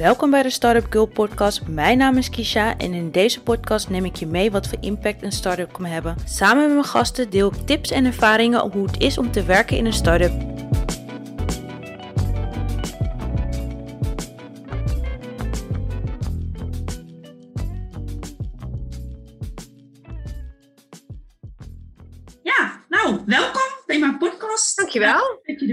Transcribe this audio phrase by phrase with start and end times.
[0.00, 1.66] Welkom bij de Startup Girl podcast.
[1.66, 5.22] Mijn naam is Kisha en in deze podcast neem ik je mee wat voor impact
[5.22, 6.16] een start-up kan hebben.
[6.24, 9.76] Samen met mijn gasten deel ik tips en ervaringen hoe het is om te werken
[9.76, 10.49] in een start-up.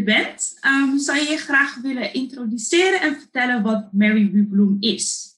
[0.07, 0.59] Bent.
[0.65, 5.35] Um, zou je je graag willen introduceren en vertellen wat Mary Wubloem is?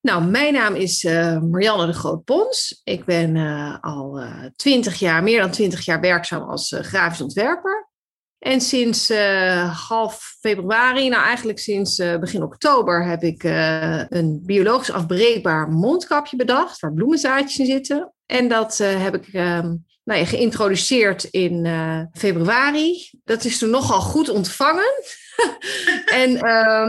[0.00, 2.80] Nou, mijn naam is uh, Marianne de Groot-Pons.
[2.84, 4.22] Ik ben uh, al
[4.64, 7.88] uh, jaar, meer dan twintig jaar werkzaam als grafisch ontwerper.
[8.38, 9.12] En sinds
[9.88, 13.42] half februari, nou eigenlijk sinds begin oktober, heb ik
[14.08, 18.12] een biologisch afbreekbaar mondkapje bedacht, waar bloemenzaadjes in zitten.
[18.26, 19.74] En dat heb ik ehm,
[20.08, 23.10] nou geïntroduceerd in uh, februari.
[23.24, 24.92] Dat is toen nogal goed ontvangen.
[26.22, 26.40] en uh,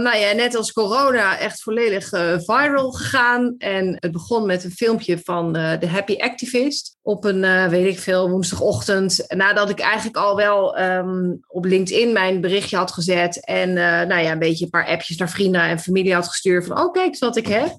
[0.04, 3.56] nou ja, net als corona echt volledig uh, viral gegaan.
[3.58, 8.30] En het begon met een filmpje van de Happy Activist op een, weet ik veel,
[8.30, 9.26] woensdagochtend.
[9.28, 13.46] Nadat ik eigenlijk al wel um, op LinkedIn mijn berichtje had gezet.
[13.46, 13.74] En
[14.08, 16.94] nou ja, een beetje een paar appjes naar vrienden en familie had gestuurd van, oh
[16.94, 17.76] kijk wat ik heb.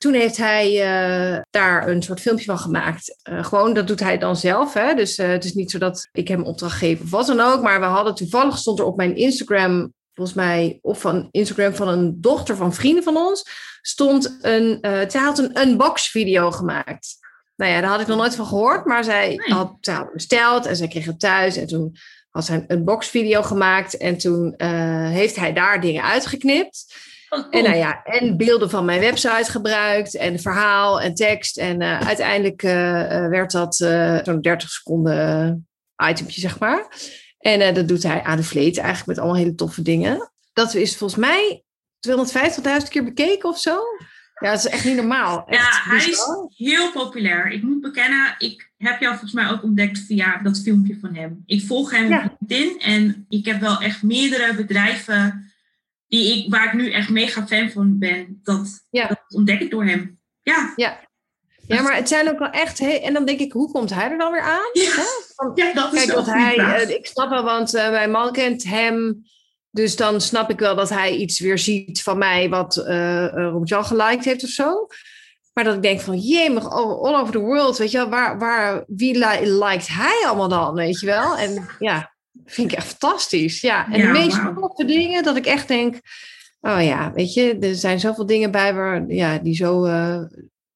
[0.00, 3.18] Toen heeft hij uh, daar een soort filmpje van gemaakt.
[3.30, 4.74] Uh, gewoon, dat doet hij dan zelf.
[4.74, 4.94] Hè?
[4.94, 7.62] Dus uh, het is niet zo dat ik hem opdracht geef of wat dan ook.
[7.62, 11.88] Maar we hadden toevallig, stond er op mijn Instagram, volgens mij, of van Instagram van
[11.88, 13.50] een dochter van vrienden van ons,
[13.82, 17.16] stond een, zij had een unbox video gemaakt.
[17.56, 18.84] Nou ja, daar had ik nog nooit van gehoord.
[18.84, 21.56] Maar zij had, zij had besteld en zij kreeg het thuis.
[21.56, 21.96] En toen
[22.30, 23.96] had zij een unbox video gemaakt.
[23.96, 24.54] En toen
[25.10, 26.94] heeft hij daar dingen uitgeknipt.
[27.50, 31.58] En, nou ja, en beelden van mijn website gebruikt en verhaal en tekst.
[31.58, 32.72] En uh, uiteindelijk uh,
[33.28, 35.68] werd dat uh, zo'n 30 seconden
[36.10, 36.86] itempje, zeg maar.
[37.38, 40.30] En dat doet hij aan de vleet eigenlijk met allemaal hele toffe dingen.
[40.52, 41.62] Dat is volgens mij
[42.08, 43.80] 250.000 keer bekeken of zo.
[44.40, 45.44] Ja, dat is echt niet normaal.
[45.46, 46.20] Echt ja, hij is
[46.56, 47.50] heel populair.
[47.50, 51.42] Ik moet bekennen, ik heb jou volgens mij ook ontdekt via dat filmpje van hem.
[51.46, 52.24] Ik volg hem ja.
[52.24, 55.49] op LinkedIn en ik heb wel echt meerdere bedrijven
[56.10, 59.06] die ik, waar ik nu echt mega fan van ben, dat, ja.
[59.06, 60.18] dat ontdek ik door hem.
[60.42, 60.72] Ja.
[60.76, 61.08] ja.
[61.66, 62.78] Ja, maar het zijn ook wel echt.
[62.78, 64.70] Hey, en dan denk ik, hoe komt hij er dan weer aan?
[64.72, 65.04] Ja,
[65.34, 66.58] Van, ja dat kijk, is dat hij.
[66.58, 69.22] Uh, ik snap wel, want uh, mijn man kent hem.
[69.70, 73.84] Dus dan snap ik wel dat hij iets weer ziet van mij wat uh, Robert-Jan
[73.84, 74.86] geliked heeft of zo.
[75.52, 78.84] Maar dat ik denk van, jemig, all over the world, weet je wel, waar, waar,
[78.86, 81.36] wie li liked hij allemaal dan, weet je wel?
[81.36, 82.14] En ja,
[82.50, 83.60] vind ik echt fantastisch.
[83.60, 86.00] Ja, en Ja, de meest toffe dingen dat ik echt denk,
[86.60, 90.22] oh ja, weet je, er zijn zoveel dingen bij waar, ja, die zo, uh,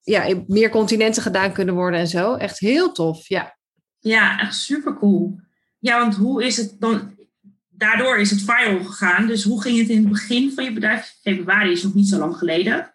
[0.01, 2.34] ja, in meer continenten gedaan kunnen worden en zo.
[2.34, 3.57] Echt heel tof, ja.
[3.99, 5.41] Ja, echt super cool.
[5.79, 7.13] Ja, want hoe is het dan?
[7.69, 9.27] Daardoor is het viral gegaan.
[9.27, 11.15] Dus hoe ging het in het begin van je bedrijf?
[11.23, 12.95] Februari is nog niet zo lang geleden.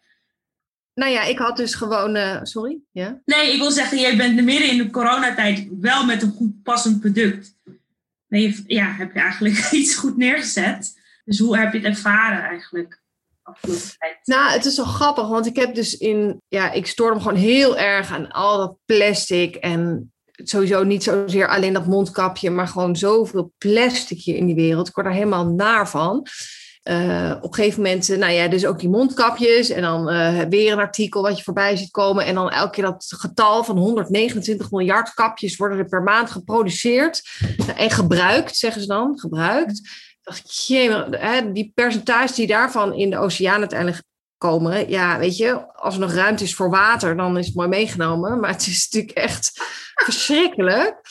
[0.93, 3.21] Nou ja, ik had dus gewoon, uh, sorry, ja.
[3.25, 6.99] Nee, ik wil zeggen, jij bent midden in de coronatijd wel met een goed passend
[6.99, 7.57] product.
[8.29, 10.93] Nee, ja, heb je eigenlijk iets goed neergezet.
[11.25, 13.01] Dus hoe heb je het ervaren eigenlijk?
[14.23, 17.37] Nou, het is wel grappig, want ik heb dus in, ja, ik stoor me gewoon
[17.37, 20.11] heel erg aan al dat plastic en
[20.43, 24.87] sowieso niet zozeer alleen dat mondkapje, maar gewoon zoveel plastic hier in die wereld.
[24.87, 26.27] Ik word daar helemaal naar van.
[26.83, 30.41] Uh, op een gegeven moment, uh, nou ja, dus ook die mondkapjes en dan uh,
[30.41, 33.77] weer een artikel wat je voorbij ziet komen en dan elke keer dat getal van
[33.77, 37.21] 129 miljard kapjes worden er per maand geproduceerd
[37.75, 39.81] en gebruikt, zeggen ze dan, gebruikt.
[40.21, 44.03] Dacht ik, jee, die percentage die daarvan in de oceaan uiteindelijk
[44.37, 47.67] komen, ja, weet je, als er nog ruimte is voor water, dan is het mooi
[47.67, 49.51] meegenomen, maar het is natuurlijk echt
[50.05, 51.01] verschrikkelijk.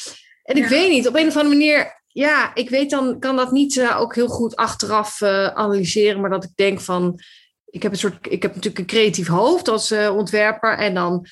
[0.43, 0.69] En ik ja.
[0.69, 4.01] weet niet, op een of andere manier ja, ik weet dan, kan dat niet uh,
[4.01, 7.21] ook heel goed achteraf uh, analyseren, maar dat ik denk van,
[7.65, 11.27] ik heb een soort, ik heb natuurlijk een creatief hoofd als uh, ontwerper en dan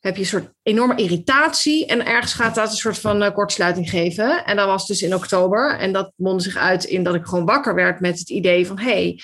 [0.00, 4.44] heb je een soort enorme irritatie en ergens gaat dat een soort van kortsluiting geven.
[4.44, 7.44] En dat was dus in oktober en dat mondde zich uit in dat ik gewoon
[7.44, 9.20] wakker werd met het idee van, hey,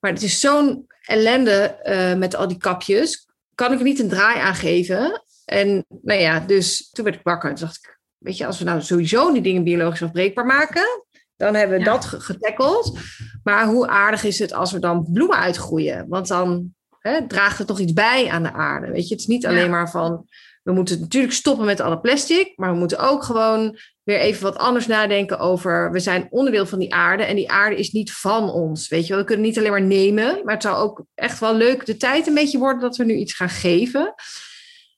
[0.00, 1.78] maar het is zo'n ellende
[2.18, 5.22] met al die kapjes, kan ik er niet een draai aan geven?
[5.44, 7.93] En nou ja, dus toen werd ik wakker en dacht ik,
[8.24, 11.04] weet je, als we nou sowieso die dingen biologisch afbreekbaar maken,
[11.36, 11.92] dan hebben we ja.
[11.92, 12.98] dat getackeld.
[13.42, 16.08] Maar hoe aardig is het als we dan bloemen uitgroeien?
[16.08, 18.90] Want dan hè, draagt het toch iets bij aan de aarde.
[18.90, 19.70] Weet je, het is niet alleen ja.
[19.70, 20.26] maar van,
[20.62, 24.56] we moeten natuurlijk stoppen met alle plastic, maar we moeten ook gewoon weer even wat
[24.56, 28.50] anders nadenken over, we zijn onderdeel van die aarde en die aarde is niet van
[28.50, 28.88] ons.
[28.88, 31.54] Weet je wel, we kunnen niet alleen maar nemen, maar het zou ook echt wel
[31.54, 34.14] leuk de tijd een beetje worden dat we nu iets gaan geven.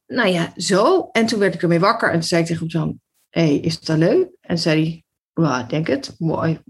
[0.06, 1.08] Nou ja, zo.
[1.12, 3.00] En toen werd ik ermee wakker en toen zei ik tegen Jan,
[3.36, 4.28] hey, is dat leuk?
[4.40, 5.04] En zei
[5.34, 6.14] hij, ik denk het.
[6.18, 6.60] Mooi.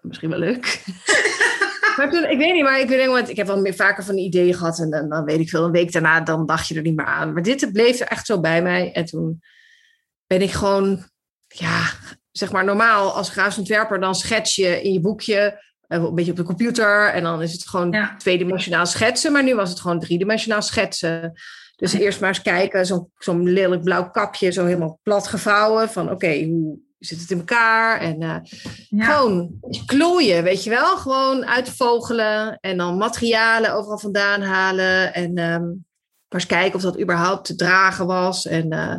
[0.00, 0.84] Misschien wel leuk.
[1.96, 4.16] maar toen, ik weet niet, maar ik, weet, want ik heb wel meer, vaker van
[4.16, 4.78] ideeën gehad.
[4.78, 7.06] En, en, dan weet ik veel, een week daarna, dan dacht je er niet meer
[7.06, 7.32] aan.
[7.32, 8.92] Maar dit bleef er echt zo bij mij.
[8.92, 9.42] En toen
[10.26, 11.04] ben ik gewoon,
[11.46, 11.90] ja,
[12.30, 16.30] zeg maar normaal als grafisch ontwerper, dan schets je in je boekje eh, een beetje
[16.30, 17.08] op de computer.
[17.08, 18.16] En dan is het gewoon ja.
[18.16, 19.32] tweedimensionaal schetsen.
[19.32, 21.32] Maar nu was het gewoon driedimensionaal schetsen.
[21.76, 25.90] Dus eerst maar eens kijken, zo'n zo'n lelijk blauw kapje, zo helemaal plat gevouwen.
[25.90, 28.00] Van oké, hoe zit het in elkaar?
[28.00, 28.36] En uh,
[29.06, 29.50] gewoon
[29.86, 30.96] klooien, weet je wel?
[30.96, 35.14] Gewoon uitvogelen en dan materialen overal vandaan halen.
[35.14, 35.84] En um,
[36.28, 38.46] maar eens kijken of dat überhaupt te dragen was.
[38.46, 38.96] En uh,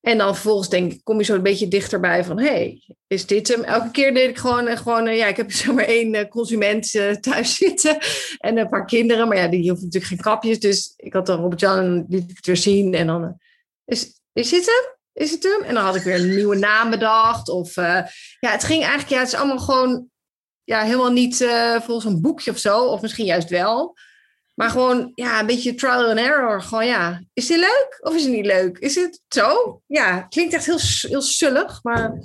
[0.00, 3.48] en dan vervolgens denk ik, kom je zo een beetje dichterbij van, hey, is dit
[3.48, 3.62] hem?
[3.62, 6.28] Elke keer deed ik gewoon, eh, gewoon eh, ja, ik heb zeg maar één eh,
[6.28, 7.98] consument thuis zitten
[8.38, 10.60] en een paar kinderen, maar ja, die hoeven natuurlijk geen kapjes.
[10.60, 13.40] Dus ik had dan Robert-Jan en liet ik het weer zien en dan,
[13.84, 14.98] is, is dit hem?
[15.12, 15.62] Is het hem?
[15.62, 17.48] En dan had ik weer een nieuwe naam bedacht.
[17.48, 18.06] Of ja,
[18.40, 20.06] het ging eigenlijk, ja, het is allemaal gewoon,
[20.64, 21.36] ja, helemaal niet
[21.82, 23.96] volgens een boekje of zo, of misschien juist wel.
[24.60, 26.62] Maar gewoon, ja, een beetje trial and error.
[26.62, 28.78] Gewoon, ja, is dit leuk of is het niet leuk?
[28.78, 29.80] Is het zo?
[29.86, 30.78] Ja, klinkt echt heel,
[31.10, 32.18] heel sullig, maar...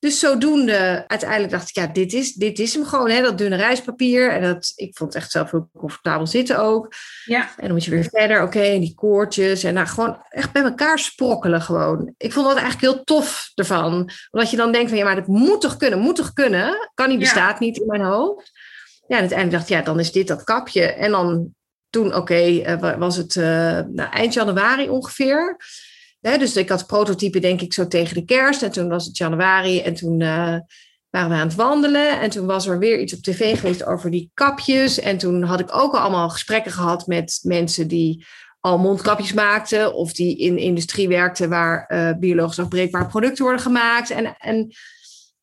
[0.00, 3.56] Dus zodoende, uiteindelijk dacht ik, ja, dit is, dit is hem gewoon, hè, dat dunne
[3.56, 4.30] reispapier.
[4.30, 6.94] En dat, ik vond het echt zelf heel comfortabel zitten ook.
[7.24, 7.40] Ja.
[7.40, 9.64] En dan moet je weer verder, oké, en die koortjes.
[9.64, 12.14] En nou, gewoon echt bij elkaar sprokkelen gewoon.
[12.16, 14.10] Ik vond dat eigenlijk heel tof ervan.
[14.30, 16.90] Omdat je dan denkt van, ja, maar dat moet toch kunnen, moet toch kunnen?
[16.94, 18.50] Kan niet, bestaat niet in mijn hoofd
[19.08, 20.82] ja, en uiteindelijk dacht ik, ja, dan is dit dat kapje.
[20.82, 21.54] En dan
[21.90, 23.44] toen, oké, eh, was het uh,
[23.90, 25.56] nou, eind januari ongeveer.
[26.20, 28.62] dus ik had prototype denk ik zo tegen de kerst.
[28.62, 30.56] En toen was het januari en toen uh,
[31.10, 32.20] waren we aan het wandelen.
[32.20, 35.00] En toen was er weer iets op tv geweest over die kapjes.
[35.00, 38.26] En toen had ik ook al allemaal gesprekken gehad met mensen die
[38.60, 39.94] al mondkapjes maakten.
[39.94, 44.10] Of die in industrie werkten waar biologisch afbreekbare producten worden gemaakt.
[44.10, 44.72] En, en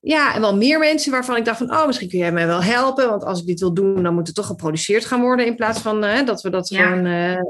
[0.05, 2.63] ja, en wel meer mensen waarvan ik dacht van, oh, misschien kun jij mij wel
[2.63, 3.09] helpen.
[3.09, 5.45] Want als ik dit wil doen, dan moet het toch geproduceerd gaan worden.
[5.45, 7.41] In plaats van uh, dat we dat gewoon, uh,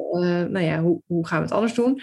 [0.47, 2.01] nou ja, hoe, hoe gaan we het anders doen?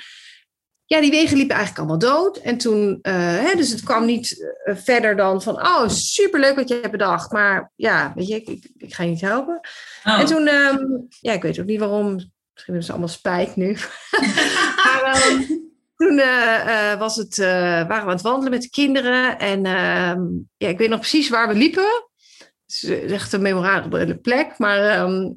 [0.85, 2.37] Ja, die wegen liepen eigenlijk allemaal dood.
[2.37, 6.91] En toen, hè, dus het kwam niet verder dan van, oh, superleuk wat je hebt
[6.91, 7.33] bedacht.
[7.33, 9.61] Maar ja, weet je, ik, ik, ik ga je niet helpen.
[10.05, 10.21] Oh.
[10.21, 12.31] En toen, um, ja, ik weet ook niet waarom.
[12.53, 13.77] Misschien is het allemaal spijt nu.
[14.85, 15.72] maar, um,
[16.03, 19.39] toen uh, was het, uh, waren we aan het wandelen met de kinderen.
[19.39, 20.21] En ehm,
[20.57, 22.09] ja, ik weet nog precies waar we liepen.
[22.67, 24.59] Het is echt een memorabele plek.
[24.59, 25.35] Maar um,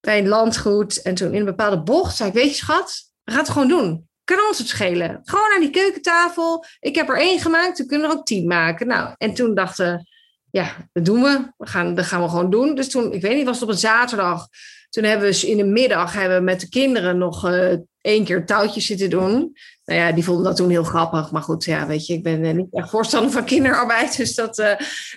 [0.00, 1.02] bij een landgoed.
[1.02, 3.68] En toen in een bepaalde bocht zei ik, weet je schat, we gaan het gewoon
[3.68, 4.08] doen.
[4.24, 5.20] Kan ons het schelen.
[5.24, 6.64] Gewoon aan die keukentafel.
[6.80, 8.86] Ik heb er één gemaakt, we kunnen er ook tien maken.
[8.86, 10.08] Nou, en toen dachten
[10.50, 11.52] ja, dat doen we.
[11.56, 12.74] we gaan, dat gaan we gewoon doen.
[12.74, 14.46] Dus toen, ik weet niet, was het op een zaterdag.
[14.88, 18.46] Toen hebben we in de middag hebben we met de kinderen nog uh, één keer
[18.46, 19.56] touwtjes zitten doen
[19.88, 21.30] nou ja, die vonden dat toen heel grappig.
[21.30, 24.16] Maar goed, ja, weet je, ik ben eh, niet echt voorstander van kinderarbeid.
[24.16, 24.66] Dus dat uh,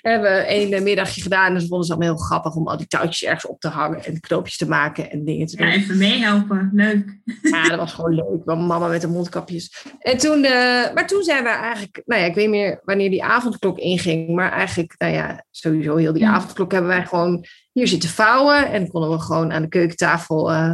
[0.02, 1.54] hebben we één middagje gedaan.
[1.54, 4.06] En ze vonden ze allemaal heel grappig om al die touwtjes ergens op te hangen.
[4.06, 5.68] En knoopjes te maken en dingen te doen.
[5.68, 6.70] Ja, even meehelpen.
[6.74, 7.20] Leuk.
[7.42, 8.46] Ja, dat was gewoon leuk.
[8.46, 9.86] Mama met de mondkapjes.
[10.00, 13.10] En toen, uh, maar toen zijn we eigenlijk, nou ja, ik weet niet meer wanneer
[13.10, 14.36] die avondklok inging.
[14.36, 18.72] Maar eigenlijk, nou ja, sowieso heel die avondklok hebben wij gewoon hier zitten vouwen.
[18.72, 20.74] En konden we gewoon aan de keukentafel, uh,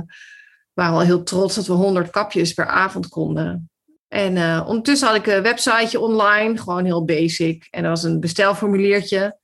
[0.73, 3.69] waren al heel trots dat we 100 kapjes per avond konden.
[4.07, 7.67] En uh, ondertussen had ik een websiteje online, gewoon heel basic.
[7.69, 9.37] En er was een bestelformuliertje.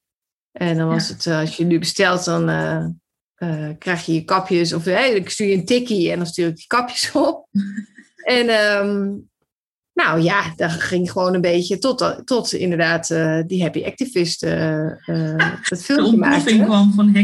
[0.51, 4.73] En dan was het, uh, als je nu bestelt, dan uh, krijg je je kapjes.
[4.73, 7.47] Of ik stuur je een tikkie en dan stuur ik die kapjes op.
[8.37, 9.31] en um,
[9.93, 13.07] nou ja, dat ging gewoon een beetje tot, tot inderdaad
[13.47, 16.43] die Happy Activist het filmpje.
[16.43, 17.15] De kwam van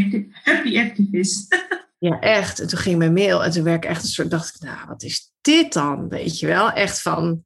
[0.44, 1.48] Happy Activist.
[2.00, 2.60] ja, echt.
[2.60, 4.78] En toen ging mijn mail en toen werd ik echt een soort, dacht ik, nou,
[4.88, 6.08] wat is dit dan?
[6.08, 7.44] Weet je wel, echt van,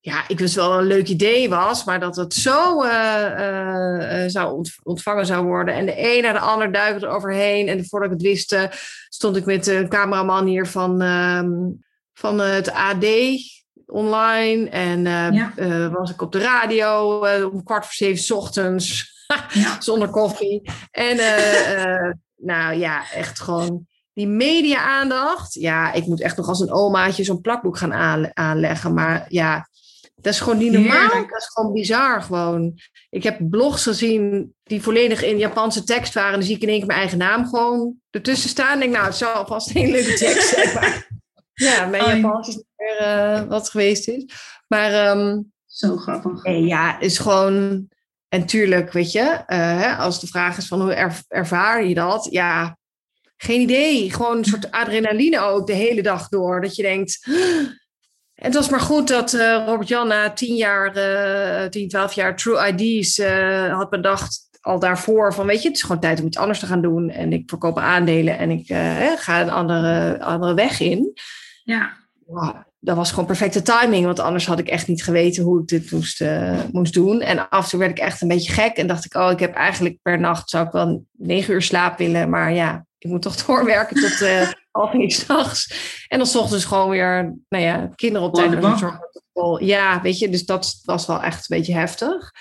[0.00, 2.90] ja, ik wist wel een leuk idee was, maar dat het zo uh,
[3.38, 5.74] uh, zou ontvangen zou worden.
[5.74, 7.68] En de een naar de ander duikte er overheen.
[7.68, 8.56] En voordat ik het wist,
[9.08, 11.42] stond ik met de cameraman hier van, uh,
[12.12, 13.06] van het AD
[13.86, 14.68] online.
[14.68, 15.02] En
[15.32, 15.90] ja.
[15.90, 17.18] was ik op de radio
[17.52, 19.12] om kwart voor zeven ochtends,
[19.78, 20.70] zonder koffie.
[20.90, 21.16] En
[22.36, 25.54] nou ja, echt gewoon die media-aandacht.
[25.54, 27.92] Ja, ik moet echt nog als een omaatje zo'n plakboek gaan
[28.34, 28.94] aanleggen.
[28.94, 29.68] Maar ja,
[30.14, 31.08] dat is gewoon niet normaal.
[31.08, 32.78] Dat is gewoon bizar gewoon.
[33.10, 36.32] Ik heb blogs gezien die volledig in Japanse tekst waren.
[36.32, 38.72] En dan zie ik in één keer mijn eigen naam gewoon ertussen staan.
[38.72, 41.04] En denk, nou, het zal vast een leuke tekst zijn.
[41.68, 44.24] ja, mijn Japans is niet meer uh, wat geweest is.
[44.68, 45.16] Maar...
[45.16, 46.44] Um, Zo grappig.
[46.44, 47.88] ja, is gewoon...
[48.28, 50.92] En tuurlijk, weet je, uh, als de vraag is van hoe
[51.28, 52.28] ervaar je dat?
[52.30, 52.78] Ja,
[53.36, 54.12] geen idee.
[54.12, 56.60] Gewoon een soort adrenaline ook de hele dag door.
[56.60, 57.28] Dat je denkt,
[58.34, 60.96] het was maar goed dat uh, Robert-Jan na tien jaar,
[61.62, 65.76] uh, 10, 12 jaar True ID's uh, had bedacht al daarvoor van, weet je, het
[65.76, 67.10] is gewoon tijd om iets anders te gaan doen.
[67.10, 68.66] En ik verkoop aandelen en ik
[69.16, 71.12] ga een andere, andere weg in.
[71.64, 71.92] Ja.
[72.26, 75.66] Wow, dat was gewoon perfecte timing, want anders had ik echt niet geweten hoe ik
[75.66, 77.20] dit moest, uh, moest doen.
[77.20, 79.38] En af en toe werd ik echt een beetje gek en dacht ik, oh, ik
[79.38, 83.22] heb eigenlijk per nacht zou ik wel negen uur slaap willen, maar ja, ik moet
[83.22, 85.74] toch doorwerken tot uh, half één s'nachts.
[86.08, 88.52] En dan ochtends gewoon weer, nou ja, kinderen op tijd.
[89.58, 92.32] Ja, weet je, dus dat was wel echt een beetje heftig.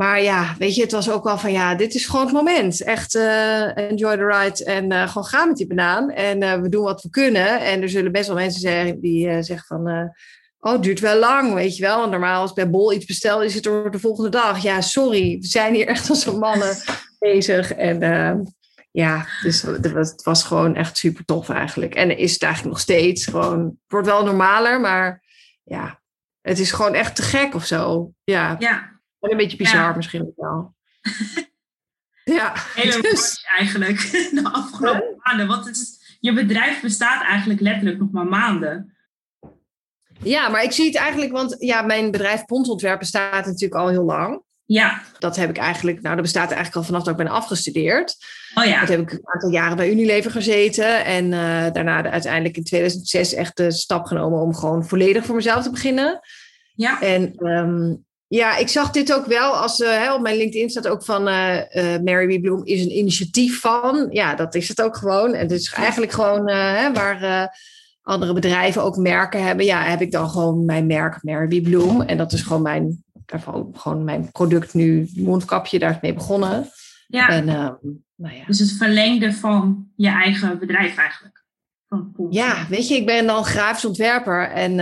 [0.00, 2.82] Maar ja, weet je, het was ook wel van ja, dit is gewoon het moment.
[2.82, 6.10] Echt uh, enjoy the ride en uh, gewoon gaan met die banaan.
[6.10, 7.60] En uh, we doen wat we kunnen.
[7.60, 10.12] En er zullen best wel mensen zijn die zeggen van...
[10.58, 11.98] oh, het duurt wel lang, weet je wel.
[11.98, 14.62] Want normaal als bij Bol iets bestel, is het er de volgende dag.
[14.62, 16.76] Ja, sorry, we zijn hier echt als een mannen
[17.18, 17.72] bezig.
[17.74, 18.00] En
[18.90, 21.94] ja, dus het was, het was gewoon echt super tof eigenlijk.
[21.94, 23.64] En is het eigenlijk nog steeds gewoon...
[23.64, 25.22] Het wordt wel normaler, maar
[25.64, 26.00] ja,
[26.40, 28.12] het is gewoon echt te gek of zo.
[28.24, 28.56] Ja.
[28.58, 28.97] Ja.
[29.20, 29.96] En een beetje bizar ja.
[29.96, 30.74] misschien ook wel.
[32.36, 32.52] ja.
[32.74, 33.46] Hele dus...
[33.56, 33.98] eigenlijk
[34.42, 35.46] de afgelopen maanden.
[35.46, 38.92] Want het is, je bedrijf bestaat eigenlijk letterlijk nog maar maanden.
[40.22, 44.04] Ja, maar ik zie het eigenlijk, want ja, mijn bedrijf Pontontwerp bestaat natuurlijk al heel
[44.04, 44.42] lang.
[44.64, 45.02] Ja.
[45.18, 48.16] Dat heb ik eigenlijk, nou, dat bestaat eigenlijk al vanaf dat ik ben afgestudeerd.
[48.54, 48.80] Oh ja.
[48.80, 51.04] Dat heb ik een aantal jaren bij Unilever gezeten.
[51.04, 55.34] En uh, daarna de, uiteindelijk in 2006 echt de stap genomen om gewoon volledig voor
[55.34, 56.20] mezelf te beginnen.
[56.74, 57.00] Ja.
[57.00, 61.04] En um, ja, ik zag dit ook wel als uh, op mijn LinkedIn staat ook
[61.04, 62.40] van uh, uh, Mary.
[62.40, 64.06] Bloom is een initiatief van.
[64.10, 65.34] Ja, dat is het ook gewoon.
[65.34, 66.44] En het is eigenlijk gewoon
[66.92, 67.50] waar
[68.02, 69.64] andere bedrijven ook merken hebben.
[69.64, 71.60] Ja, heb ik dan gewoon mijn merk Mary.
[71.60, 72.02] Bloom.
[72.02, 76.70] En dat is gewoon mijn, daarvan, gewoon mijn product nu, mondkapje, daar is mee begonnen.
[77.06, 77.28] Ja.
[77.28, 78.44] En, nou ja.
[78.46, 81.44] Dus het verlengde van je eigen bedrijf eigenlijk.
[82.30, 84.50] Ja, weet je, ik ben dan grafisch ontwerper.
[84.50, 84.74] En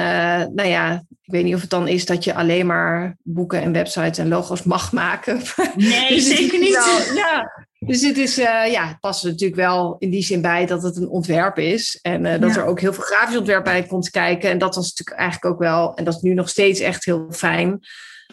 [0.54, 3.72] nou ja, ik weet niet of het dan is dat je alleen maar boeken en
[3.72, 5.40] websites en logo's mag maken.
[5.76, 6.74] Nee, dus zeker niet.
[6.74, 10.40] Wel, ja, dus het is, uh, ja, het past er natuurlijk wel in die zin
[10.42, 11.98] bij dat het een ontwerp is.
[12.02, 12.60] En uh, dat ja.
[12.60, 14.50] er ook heel veel grafisch ontwerp bij komt kijken.
[14.50, 17.26] En dat was natuurlijk eigenlijk ook wel, en dat is nu nog steeds echt heel
[17.30, 17.80] fijn.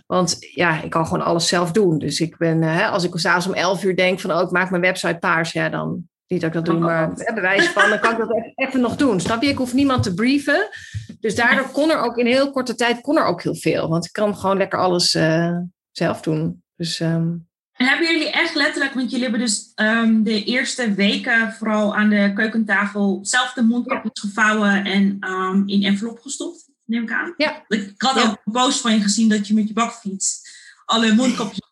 [0.06, 1.98] Want ja, ik kan gewoon alles zelf doen.
[1.98, 4.70] Dus ik ben, uh, als ik s'avonds om 11 uur denk van, oh, ik maak
[4.70, 5.52] mijn website paars.
[5.52, 8.82] Ja, dan niet dat ik dat doe, maar bewijs van, dan kan ik dat even
[8.82, 9.20] nog doen.
[9.20, 9.50] Snap je?
[9.50, 10.70] Ik hoef niemand te brieven.
[11.24, 13.90] Dus daardoor kon er ook in heel korte tijd kon er ook heel veel.
[13.90, 15.58] Want ik kan gewoon lekker alles uh,
[15.92, 16.64] zelf doen.
[16.76, 17.48] Dus, um...
[17.72, 22.10] En hebben jullie echt letterlijk, want jullie hebben dus um, de eerste weken vooral aan
[22.10, 27.34] de keukentafel zelf de mondkapjes gevouwen en um, in envelop gestopt, neem ik aan?
[27.38, 27.66] Ja.
[27.68, 28.22] Ik had ja.
[28.22, 30.42] ook een post van je gezien dat je met je bakfiets
[30.86, 31.72] alle mondkapjes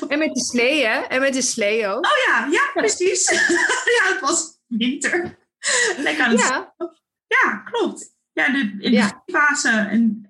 [0.08, 1.00] En met de slee, hè?
[1.00, 2.04] En met de slee ook.
[2.04, 3.30] Oh ja, ja, precies.
[3.98, 5.38] ja, het was winter.
[5.96, 6.74] Lekker aan het ja.
[7.26, 8.15] ja, klopt.
[8.36, 9.22] Ja, de, in de ja.
[9.26, 9.68] fase.
[9.70, 10.28] En,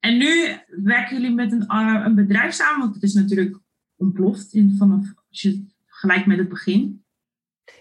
[0.00, 3.58] en nu werken jullie met een, uh, een bedrijf samen, want het is natuurlijk
[3.96, 7.04] ontploft in, vanaf als je gelijk met het begin.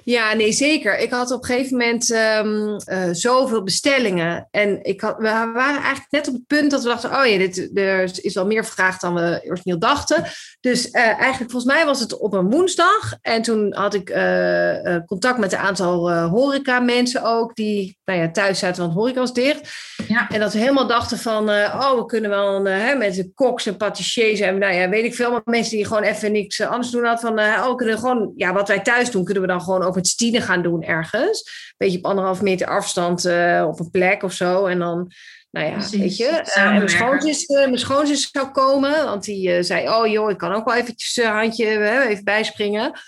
[0.03, 0.99] Ja, nee, zeker.
[0.99, 4.47] Ik had op een gegeven moment um, uh, zoveel bestellingen.
[4.51, 7.37] En ik had, we waren eigenlijk net op het punt dat we dachten: oh ja,
[7.37, 10.23] dit, er is wel meer vraag dan we origineel dachten.
[10.59, 13.13] Dus uh, eigenlijk, volgens mij was het op een woensdag.
[13.21, 18.59] En toen had ik uh, contact met een aantal horeca-mensen ook, die nou ja, thuis
[18.59, 19.73] zaten, want horeca was dicht.
[20.07, 20.29] Ja.
[20.29, 23.65] En dat we helemaal dachten: van, oh, we kunnen wel een, hè, met de koks
[23.65, 26.91] en patissiers en nou ja, weet ik veel, maar mensen die gewoon even niks anders
[26.91, 27.35] doen hadden.
[27.35, 29.90] Van, oh, we kunnen gewoon, ja, wat wij thuis doen, kunnen we dan gewoon ook
[29.99, 31.39] stine gaan doen ergens.
[31.39, 34.65] Een beetje op anderhalf meter afstand uh, op een plek of zo.
[34.65, 35.11] En dan,
[35.51, 35.99] nou ja, Precies.
[35.99, 36.43] weet je.
[36.57, 40.53] Uh, en mijn schoonzus, mijn schoonzus zou komen, want die zei, oh joh, ik kan
[40.53, 41.65] ook wel eventjes een handje
[42.07, 42.99] even bijspringen.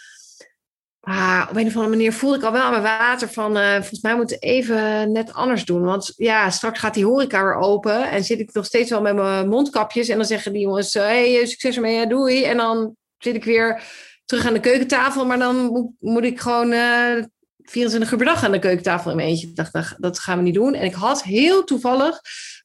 [1.00, 4.02] Maar op een of andere manier voelde ik al wel aan mijn water van, volgens
[4.02, 5.82] mij moeten we even net anders doen.
[5.82, 9.16] Want ja, straks gaat die horeca weer open en zit ik nog steeds wel met
[9.16, 10.08] mijn mondkapjes.
[10.10, 12.44] En dan zeggen die jongens, hey, succes ermee, doei.
[12.44, 13.84] En dan zit ik weer
[14.25, 15.25] terug aan de keukentafel.
[15.25, 17.24] Maar dan moet, ik gewoon uh,
[17.58, 19.48] 24 uur per dag aan de keukentafel in mijn eentje.
[19.48, 20.74] Ik dacht, dat gaan we niet doen.
[20.74, 22.20] En ik had heel toevallig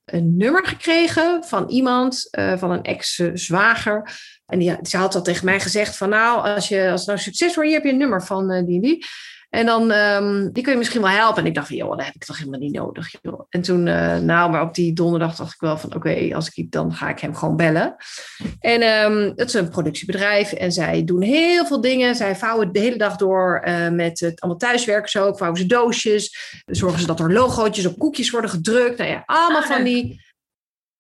[0.04, 4.10] een nummer gekregen van iemand, uh, van een ex-zwager.
[4.46, 7.54] En die, die had al tegen mij gezegd van nou, als, je, als nou succes
[7.54, 9.06] wordt, hier heb je een nummer van uh, die die.
[9.48, 11.42] En dan, um, die kun je misschien wel helpen.
[11.42, 13.14] En ik dacht van, joh, dat heb ik toch helemaal niet nodig.
[13.22, 13.46] Joh.
[13.48, 16.50] En toen, uh, nou, maar op die donderdag dacht ik wel van, oké, okay, als
[16.54, 17.96] ik dan ga ik hem gewoon bellen.
[18.60, 22.14] En um, het is een productiebedrijf en zij doen heel veel dingen.
[22.14, 25.32] Zij vouwen de hele dag door uh, met het allemaal thuiswerken zo.
[25.32, 28.98] Vouwen ze doosjes, zorgen ze dat er logootjes op koekjes worden gedrukt.
[28.98, 30.20] Nou ja, allemaal van die,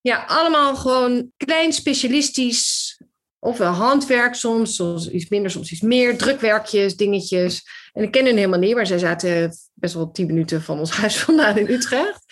[0.00, 2.96] ja, allemaal gewoon klein specialistisch
[3.40, 7.66] ofwel handwerk soms, soms iets minder, soms iets meer, drukwerkjes, dingetjes.
[7.98, 10.90] En ik ken hun helemaal niet, maar zij zaten best wel tien minuten van ons
[11.00, 12.24] huis vandaan in Utrecht.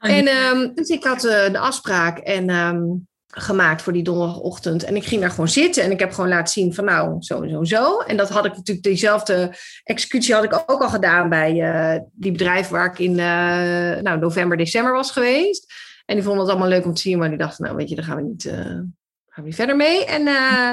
[0.00, 4.84] Oh, en um, dus ik had uh, de afspraak en um, gemaakt voor die donderdagochtend.
[4.84, 7.42] En ik ging daar gewoon zitten en ik heb gewoon laten zien van nou, zo
[7.42, 7.98] en zo en zo.
[7.98, 12.32] En dat had ik natuurlijk, diezelfde executie had ik ook al gedaan bij uh, die
[12.32, 15.72] bedrijf waar ik in uh, nou, november, december was geweest.
[16.04, 17.94] En die vonden het allemaal leuk om te zien, maar die dachten, nou weet je,
[17.94, 18.94] daar gaan we niet, gaan
[19.34, 20.04] we niet verder mee.
[20.04, 20.22] En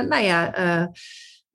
[0.10, 0.52] nou ja,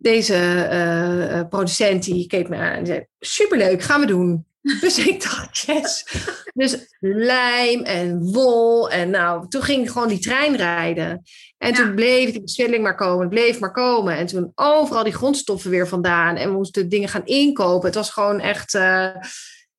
[0.01, 4.49] deze producent die keek me aan en zei, superleuk, gaan we doen.
[4.81, 6.07] Dus ik dacht, yes.
[6.55, 8.91] Dus lijm en wol.
[8.91, 11.23] En nou, toen ging ik gewoon die trein rijden.
[11.59, 14.17] En toen bleef die bestelling maar komen, bleef maar komen.
[14.17, 16.37] En toen overal die grondstoffen weer vandaan.
[16.37, 17.87] En we moesten dingen gaan inkopen.
[17.87, 19.15] Het was gewoon echt, uh,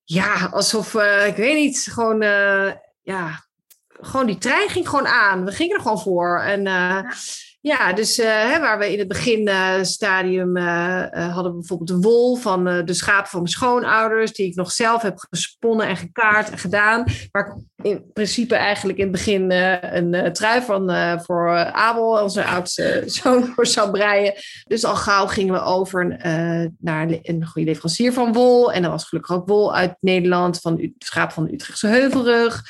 [0.04, 3.46] ja, alsof, uh, ik weet niet, gewoon, uh, ja,
[3.88, 5.44] gewoon die trein ging gewoon aan.
[5.44, 6.40] We gingen er gewoon voor.
[6.40, 7.12] En ja.
[7.64, 10.62] Ja, dus hè, waar we in het beginstadium uh,
[11.12, 14.72] uh, hadden we bijvoorbeeld de wol van de schapen van mijn schoonouders, die ik nog
[14.72, 17.04] zelf heb gesponnen en gekaard en gedaan.
[17.30, 20.90] Waar ik in principe eigenlijk in het begin een trui van
[21.20, 24.34] voor Abel, onze oudste zoon, voor zou breien.
[24.64, 26.06] Dus al gauw gingen we over
[26.78, 28.72] naar een goede leverancier van wol.
[28.72, 32.62] En dat was gelukkig ook wol uit Nederland, van de schaap van de Utrechtse Heuvelrug.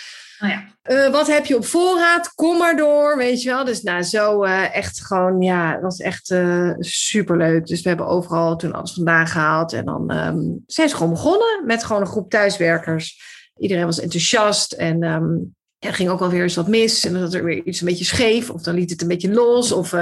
[0.42, 0.70] Oh ja.
[0.90, 2.34] Uh, wat heb je op voorraad?
[2.34, 3.64] Kom maar door, weet je wel.
[3.64, 7.66] Dus nou, zo uh, echt gewoon, ja, dat was echt uh, superleuk.
[7.66, 9.72] Dus we hebben overal toen alles vandaan gehaald.
[9.72, 13.20] En dan um, zijn ze gewoon begonnen met gewoon een groep thuiswerkers.
[13.58, 17.04] Iedereen was enthousiast en um, er ging ook wel weer eens wat mis.
[17.04, 18.50] En dan zat er weer iets een beetje scheef.
[18.50, 19.72] Of dan liet het een beetje los.
[19.72, 19.94] Of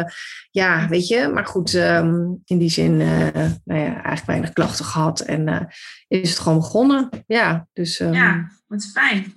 [0.51, 1.29] ja, weet je.
[1.29, 5.21] Maar goed, um, in die zin, nou ja, eigenlijk weinig klachten gehad.
[5.21, 5.69] En
[6.09, 7.09] is het gewoon begonnen.
[7.27, 7.99] Ja, dus...
[7.99, 9.35] ja, wat fijn.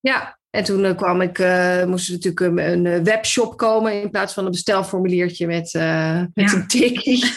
[0.00, 4.10] Ja, en toen uh, kwam ik, uh, moest er natuurlijk een, een, webshop komen in
[4.10, 6.52] plaats van een bestelformuliertje met, uh, met ja.
[6.52, 7.24] een tikkie.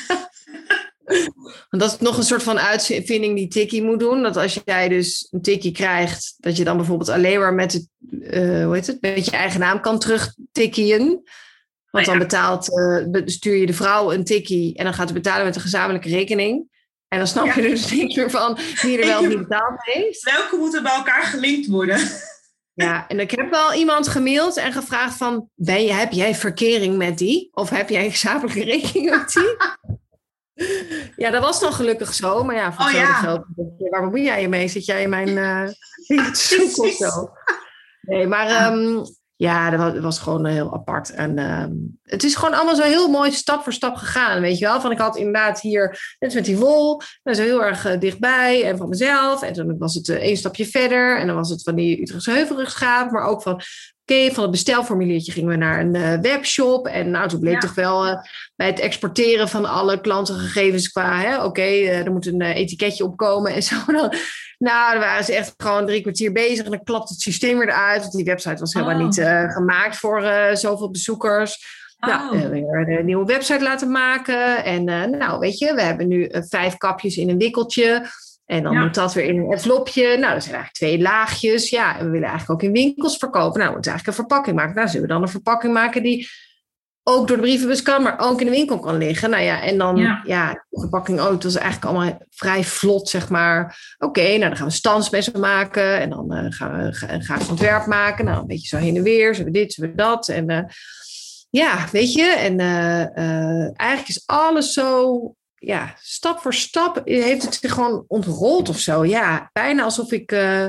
[1.70, 4.24] Want dat is nog een soort van uitvinding die Tikkie moet doen.
[4.24, 7.88] Dat als jij dus een tikkie krijgt, dat je dan bijvoorbeeld alleen maar met, het,
[8.64, 11.22] hoe heet het, met je eigen naam kan terugtikkien.
[11.92, 12.66] Want dan betaalt,
[13.26, 16.67] stuur je de vrouw een tikkie en dan gaat ze betalen met een gezamenlijke rekening.
[17.08, 20.24] En dan snap je er dus niks meer van wie er wel niet betaald heeft.
[20.24, 22.00] Welke moeten bij elkaar gelinkt worden?
[22.84, 25.50] Ja, en ik heb wel iemand gemaild en gevraagd van...
[25.56, 27.50] Ben je, heb jij verkering met die?
[27.52, 29.56] Of heb jij gezamenlijke rekening met die?
[31.24, 32.44] ja, dat was dan gelukkig zo.
[32.44, 33.13] Maar ja, voor oh, ja.
[33.13, 33.46] geld,
[33.89, 34.68] waar bemoei jij je mee?
[34.68, 35.68] Zit jij in mijn uh,
[36.34, 37.30] zoek of zo?
[38.02, 39.04] Nee, maar um,
[39.36, 41.10] ja, dat was, dat was gewoon heel apart.
[41.10, 44.65] En um, het is gewoon allemaal zo heel mooi stap voor stap gegaan, weet je
[44.65, 44.82] wel.
[44.82, 48.63] Van ik had inderdaad hier, net met die wol, dat is heel erg uh, dichtbij
[48.63, 49.41] en van mezelf.
[49.41, 52.32] En toen was het uh, één stapje verder en dan was het van die Utrechtse
[52.32, 53.63] Heuvelrugschaap, maar ook van oké,
[54.06, 56.88] okay, van het bestelformuliertje gingen we naar een uh, webshop.
[56.88, 57.60] En nou, toen bleek ja.
[57.60, 58.24] toch wel
[58.56, 63.63] bij het exporteren van alle klantengegevens qua, oké, okay, er moet een etiketje opkomen en
[63.69, 63.76] zo.
[63.86, 64.13] Dan,
[64.58, 67.67] nou, daar waren ze echt gewoon drie kwartier bezig en dan klapt het systeem weer
[67.67, 68.02] eruit.
[68.02, 69.04] Want die website was helemaal oh.
[69.04, 69.15] niet
[69.54, 71.78] gemaakt voor zoveel bezoekers.
[72.00, 72.50] Nou, oh.
[72.50, 74.64] weer een nieuwe website laten maken.
[74.64, 74.84] En
[75.18, 78.06] nou, weet je, we hebben nu vijf kapjes in een wikkeltje.
[78.46, 80.04] En dan moet dat weer in een envelopje.
[80.04, 81.70] Nou, dat zijn eigenlijk twee laagjes.
[81.70, 83.58] Ja, en we willen eigenlijk ook in winkels verkopen.
[83.58, 84.76] Nou, we moeten eigenlijk een verpakking maken.
[84.76, 86.28] Nou, zullen we dan een verpakking maken die
[87.04, 89.30] ook door de brievenbus kan, maar ook in de winkel kan liggen.
[89.30, 91.42] Nou ja, en dan, ja, de verpakking ook.
[91.42, 93.80] Dat is eigenlijk allemaal vrij vlot, zeg maar.
[93.98, 96.00] Oké, nou, dan gaan we standsmessen maken.
[96.00, 98.26] En dan uh, gaan we een ontwerp maken.
[98.26, 99.36] Nou, een beetje zo heen en weer.
[99.36, 100.28] Zullen we dit, zullen we dat.
[100.28, 100.60] En uh,
[101.50, 102.26] ja, weet je.
[102.26, 108.70] En uh, eigenlijk is alles zo ja, stap voor stap heeft het zich gewoon ontrold
[108.70, 109.06] of zo.
[109.06, 110.32] Ja, bijna alsof ik.
[110.32, 110.68] Uh,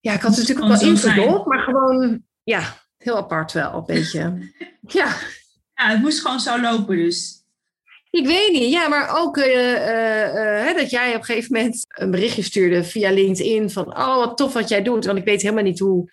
[0.00, 3.84] ja, ik had het natuurlijk ook wel inverdoold, maar gewoon, ja, heel apart wel, een
[3.84, 4.52] beetje.
[4.98, 5.16] ja.
[5.74, 7.36] Ja, het moest gewoon zo lopen, dus.
[8.10, 9.34] Ik weet niet, ja, maar ook
[10.76, 14.52] dat jij op een gegeven moment een berichtje stuurde via LinkedIn van, oh, wat tof
[14.52, 15.04] wat jij doet.
[15.04, 16.10] Want ik weet helemaal niet hoe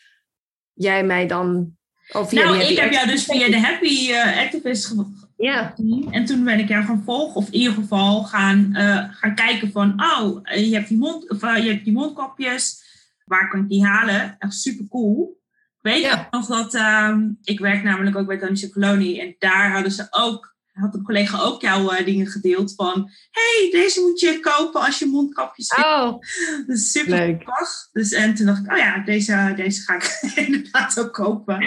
[0.73, 1.74] jij mij dan.
[2.11, 4.93] Oh, via nou, ik heb jou dus via de Happy Activist
[5.37, 5.73] ja.
[6.11, 9.71] En toen ben ik jou gaan volgen, of in ieder geval gaan, uh, gaan kijken
[9.71, 12.83] van, oh, je hebt die, mond, of, uh, je hebt die mondkapjes,
[13.25, 14.35] waar kan ik die halen?
[14.39, 15.39] Echt super cool.
[15.81, 16.27] Ik weet ja.
[16.31, 20.54] nog dat, uh, ik werk namelijk ook bij Danische Kolonie en daar hadden ze ook,
[20.81, 24.99] had een collega ook jouw uh, dingen gedeeld van, hey, deze moet je kopen als
[24.99, 25.88] je mondkapjes hebt.
[25.88, 26.19] Oh,
[26.67, 27.43] dus super leuk.
[27.91, 31.59] Dus, en toen dacht ik, oh ja, deze, deze ga ik inderdaad ook kopen.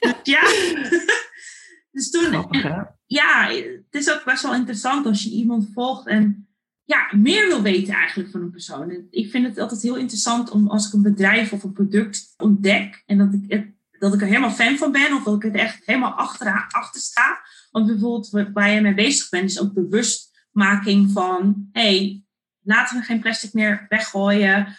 [0.00, 0.40] dus, ja.
[1.92, 6.48] dus toen, Grappig, ja, het is ook best wel interessant als je iemand volgt en
[6.84, 9.06] ja, meer wil weten eigenlijk van een persoon.
[9.10, 13.02] ik vind het altijd heel interessant om als ik een bedrijf of een product ontdek
[13.06, 15.82] en dat ik, dat ik er helemaal fan van ben of dat ik er echt
[15.84, 17.40] helemaal achter, achter sta.
[17.70, 22.22] Want bijvoorbeeld waar je mee bezig bent is ook bewustmaking van, hey,
[22.62, 24.76] laten we geen plastic meer weggooien.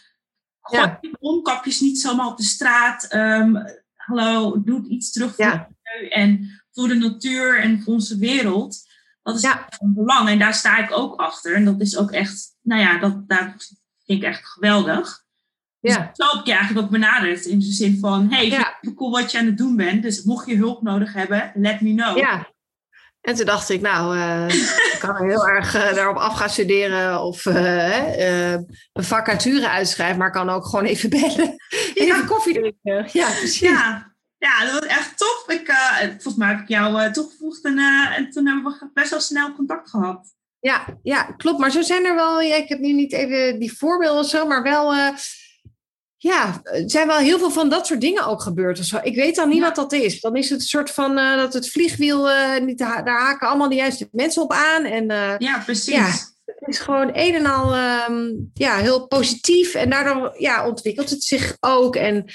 [0.61, 3.03] gooi die mondkapjes niet zomaar op de straat.
[3.03, 3.55] Ehm,
[3.95, 5.67] hallo, doe iets terug voor Ja.
[5.83, 8.87] de en voor de natuur en voor onze wereld.
[9.23, 9.67] Dat is Ja.
[9.69, 11.55] van belang en daar sta ik ook achter.
[11.55, 13.55] En dat is ook echt, nou ja, dat, daar
[14.05, 15.23] vind ik echt geweldig.
[15.79, 16.09] Dus Ja.
[16.13, 17.45] zo heb ik je eigenlijk ook benaderd.
[17.45, 18.77] In de zin van, hey, Ja.
[18.81, 20.01] vind cool wat je aan het doen bent.
[20.03, 22.17] Dus mocht je hulp nodig hebben, let me know.
[22.17, 22.47] Ja.
[23.29, 24.55] En toen dacht ik, nou, eh,
[24.93, 28.53] ik kan er heel erg eh, daarop af gaan studeren of eh,
[28.93, 31.55] een vacature uitschrijven, maar ik kan ook gewoon even bellen.
[31.93, 33.09] Even koffie drinken.
[33.19, 33.59] Ja, precies.
[33.59, 35.43] Ja, ja, dat was echt tof.
[35.47, 37.79] Ik, volgens mij heb ik jou toegevoegd en,
[38.15, 40.33] en toen hebben we best wel snel contact gehad.
[40.59, 41.59] Ja, ja, klopt.
[41.59, 44.45] Maar zo zijn er wel, ja, ik heb nu niet even die voorbeelden of zo,
[44.45, 44.93] maar wel,
[46.21, 48.99] ja, er zijn wel heel veel van dat soort dingen ook gebeurd of zo.
[49.01, 49.63] Ik weet dan niet Ja.
[49.63, 50.21] wat dat is.
[50.21, 53.69] Dan is het een soort van eh, dat het vliegwiel, eh, niet, daar haken allemaal
[53.69, 54.83] de juiste mensen op aan.
[54.85, 55.93] En eh, Ja, precies.
[55.93, 56.07] Ja.
[56.45, 59.73] het is gewoon een en al ehm, ja, heel positief.
[59.73, 61.95] En daardoor ja, ontwikkelt het zich ook.
[61.95, 62.25] En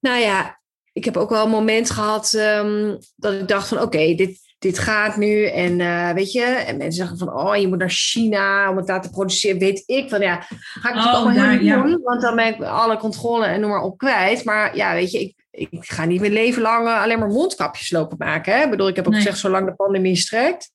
[0.00, 0.60] nou ja,
[0.92, 4.78] ik heb ook wel een moment gehad ehm, dat ik dacht van oké, dit, dit
[4.78, 5.44] gaat nu.
[5.44, 8.86] En eh, weet je, en mensen zeggen van oh, je moet naar China om het
[8.86, 9.58] daar te produceren.
[9.58, 10.40] Weet ik van ja,
[10.80, 11.82] ga ik Oh, het allemaal daar, heel ja.
[11.82, 12.00] doen.
[12.02, 14.44] Want dan ben ik alle controle en noem maar op kwijt.
[14.44, 17.90] Maar ja, weet je, ik, ik ga niet mijn leven lang eh, alleen maar mondkapjes
[17.90, 18.54] lopen maken.
[18.56, 18.64] Hè?
[18.64, 19.22] Ik bedoel, ik heb ook Nee.
[19.22, 20.70] gezegd, zolang de pandemie strekt.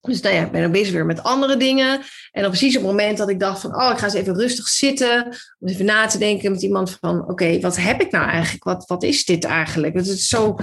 [0.00, 2.00] Dus nou ja, ik ben ook bezig weer met andere dingen.
[2.30, 4.34] En dan precies op het moment dat ik dacht van, oh, ik ga eens even
[4.34, 5.24] rustig zitten.
[5.58, 8.64] Om even na te denken met iemand van, oké, wat heb ik nou eigenlijk?
[8.64, 9.94] Wat, wat is dit eigenlijk?
[9.94, 10.56] Het is zo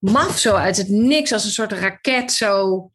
[0.00, 2.32] maf, zo uit het niks, als een soort raket.
[2.32, 2.90] Zo.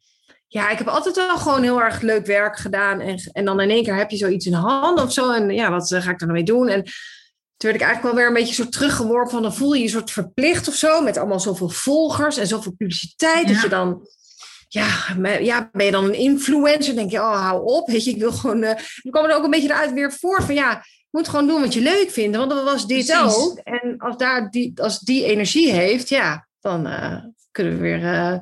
[0.46, 3.00] Ja, ik heb altijd wel gewoon heel erg leuk werk gedaan.
[3.00, 5.32] En, en dan in één keer heb je zoiets in de hand of zo.
[5.32, 6.68] En ja, wat eh, ga ik er nou mee doen?
[6.68, 6.82] En
[7.56, 9.88] toen werd ik eigenlijk wel weer een beetje zo teruggeworpen van, dan voel je je
[9.88, 11.02] soort verplicht of zo.
[11.02, 13.48] Met allemaal zoveel volgers en zoveel publiciteit.
[13.48, 14.08] Dat je dan
[14.68, 16.94] ja, ja, ben je dan een influencer?
[16.94, 17.88] Denk je, oh, hou op.
[17.88, 18.62] Weet je, ik wil gewoon.
[18.62, 21.46] eh dan kwam er ook een beetje eruit weer voort van ja, je moet gewoon
[21.46, 22.36] doen wat je leuk vindt.
[22.36, 23.36] Want dat was dit Precies.
[23.36, 23.58] ook.
[23.58, 27.16] En als, daar die, als die energie heeft, ja, dan eh,
[27.50, 28.32] kunnen we weer eh,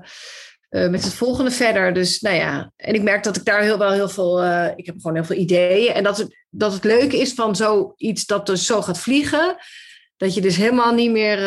[0.69, 1.95] eh, met het volgende verder.
[1.95, 4.45] Dus nou ja, en ik merk dat ik daar heel, wel heel veel.
[4.77, 5.93] ik heb gewoon heel veel ideeën.
[5.93, 9.57] En dat het, dat het leuke is van zoiets dat dus zo gaat vliegen.
[10.17, 11.39] Dat je dus helemaal niet meer.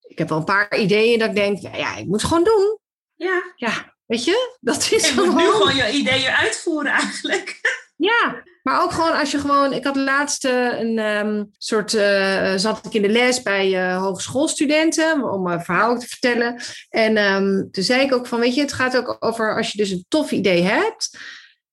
[0.00, 2.44] ik heb wel een paar ideeën dat ik denk, ja, ja, ik moet het gewoon
[2.44, 2.78] doen.
[3.14, 5.36] Ja, Ja, weet je, dat is je moet gewoon.
[5.36, 7.60] nu gewoon je ideeën uitvoeren eigenlijk.
[7.96, 9.72] Ja, maar ook gewoon als je gewoon.
[9.72, 11.94] Ik had laatst eh, een ehm, soort.
[11.94, 16.62] eh, zat ik in de les bij eh, hogeschoolstudenten om een verhaal te vertellen.
[16.88, 19.78] En ehm, toen zei ik ook van: Weet je, het gaat ook over als je
[19.78, 21.18] dus een tof idee hebt.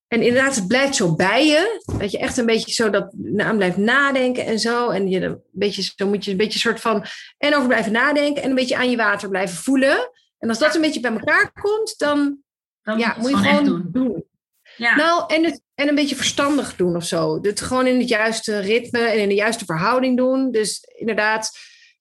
[0.08, 1.82] En inderdaad, het blijft zo bij je.
[1.98, 4.90] Dat je echt een beetje zo dat aan blijft nadenken en zo.
[4.90, 7.06] En je een beetje, zo moet je een beetje soort van.
[7.38, 10.12] En over blijven nadenken en een beetje aan je water blijven voelen.
[10.40, 12.38] En als dat een beetje bij elkaar komt, dan
[12.84, 14.30] Dan ja, moet je gewoon doen.
[14.78, 17.40] Ja, Nou, en, het, en een beetje verstandig doen of zo.
[17.42, 20.52] Het gewoon in het juiste ritme en in de juiste verhouding doen.
[20.52, 21.52] Dus inderdaad,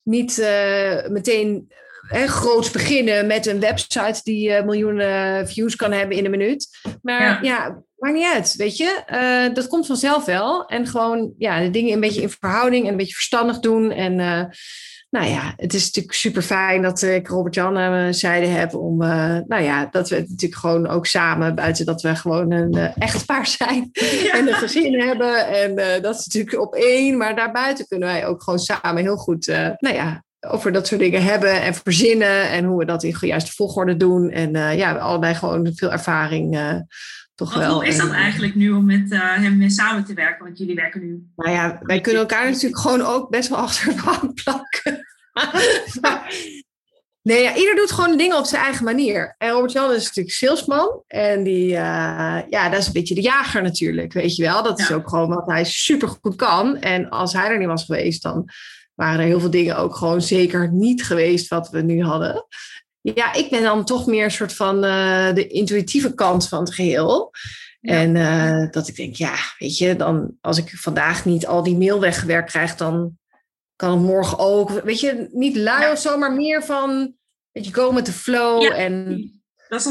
[0.03, 1.71] niet eh, meteen
[2.07, 6.67] hè, groots beginnen met een website die eh, miljoenen views kan hebben in een minuut.
[7.01, 7.39] Maar Ja.
[7.41, 9.03] ja, maakt niet uit, weet je.
[9.05, 10.65] Eh, dat komt vanzelf wel.
[10.65, 13.91] En gewoon ja, de dingen een beetje in verhouding en een beetje verstandig doen.
[13.91, 14.19] En
[15.11, 19.01] nou ja, het is natuurlijk super fijn dat ik Robert-Jan aan mijn zijde heb om,
[19.01, 22.73] eh, nou ja, dat we het natuurlijk gewoon ook samen, buiten dat we gewoon een
[22.73, 23.89] eh, echtpaar zijn
[24.31, 25.47] en een gezin hebben.
[25.47, 29.17] En eh, dat is natuurlijk op één, maar daarbuiten kunnen wij ook gewoon samen heel
[29.17, 33.03] goed, eh, nou ja, over dat soort dingen hebben en verzinnen en hoe we dat
[33.03, 34.29] in de juiste volgorde doen.
[34.29, 36.57] En eh, ja, we allebei gewoon veel ervaring.
[37.45, 37.73] Toch wel.
[37.73, 40.45] hoe is dat En, eigenlijk nu om met eh, hem samen te werken?
[40.45, 41.27] Want jullie werken nu.
[41.35, 45.05] Nou ja, wij kunnen elkaar natuurlijk gewoon ook best wel achter de hand plakken.
[46.01, 46.33] Maar-
[47.29, 49.35] nee, ja, ieder doet gewoon dingen op zijn eigen manier.
[49.37, 51.03] En Robert-Jan is natuurlijk salesman.
[51.07, 54.63] En die, eh, ja, dat is een beetje de jager natuurlijk, weet je wel.
[54.63, 56.77] Dat is ook gewoon wat hij super goed kan.
[56.77, 58.49] En als hij er niet was geweest, dan
[58.95, 62.45] waren er heel veel dingen ook gewoon zeker niet geweest wat we nu hadden.
[63.01, 66.73] Ja, ik ben dan toch meer een soort van eh, de intuïtieve kant van het
[66.73, 67.31] geheel.
[67.79, 67.93] Ja.
[67.93, 71.77] En eh, dat ik denk, ja, weet je, dan als ik vandaag niet al die
[71.77, 73.17] mail weggewerkt krijg, dan
[73.75, 74.69] kan het morgen ook.
[74.69, 75.91] Weet je, niet lui Ja.
[75.91, 77.13] of zo, maar meer van,
[77.51, 78.61] weet je, go met de flow.
[78.61, 78.73] Ja.
[78.73, 79.05] En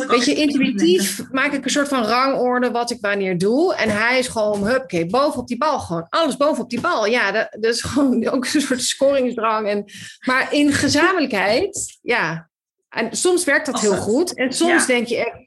[0.09, 3.75] weet je, intuïtief maak ik een soort van rangorde wat ik wanneer doe.
[3.75, 5.81] En hij is gewoon, hup, bovenop die bal.
[5.81, 7.07] Gewoon alles bovenop die bal.
[7.07, 9.69] Ja, dat, dat is gewoon ook een soort scoringsdrang.
[9.69, 9.85] En,
[10.27, 12.50] maar in gezamenlijkheid, ja.
[12.91, 14.35] En soms werkt dat heel goed.
[14.35, 14.87] En soms ja.
[14.87, 15.47] denk je echt,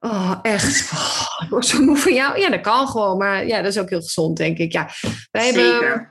[0.00, 2.38] oh, echt, oh, ik word zo moe van jou.
[2.38, 3.18] Ja, dat kan gewoon.
[3.18, 4.72] Maar ja, dat is ook heel gezond, denk ik.
[4.72, 4.90] Ja,
[5.30, 6.08] wij hebben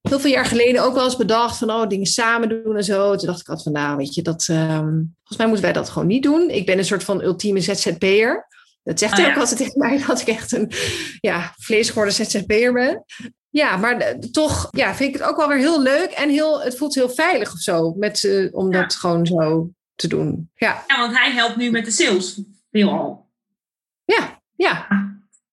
[0.00, 3.16] heel veel jaar geleden ook wel eens bedacht van oh, dingen samen doen en zo.
[3.16, 5.88] Toen dacht ik altijd van nou, weet je, dat, ehm, volgens mij moeten wij dat
[5.88, 6.50] gewoon niet doen.
[6.50, 8.46] Ik ben een soort van ultieme ZZP'er.
[8.82, 10.72] Dat zegt Oh, hij ook altijd tegen mij, dat ik echt een
[11.20, 13.04] ja, vleesgeworden ZZP'er ben.
[13.54, 16.76] Ja, maar toch ja, vind ik het ook wel weer heel leuk en heel, het
[16.76, 20.50] voelt heel veilig of zo met, om dat gewoon zo te doen.
[20.54, 20.84] Ja.
[20.86, 22.40] ja, want hij helpt nu met de sales
[22.70, 23.28] veelal.
[24.04, 24.86] Ja, ja.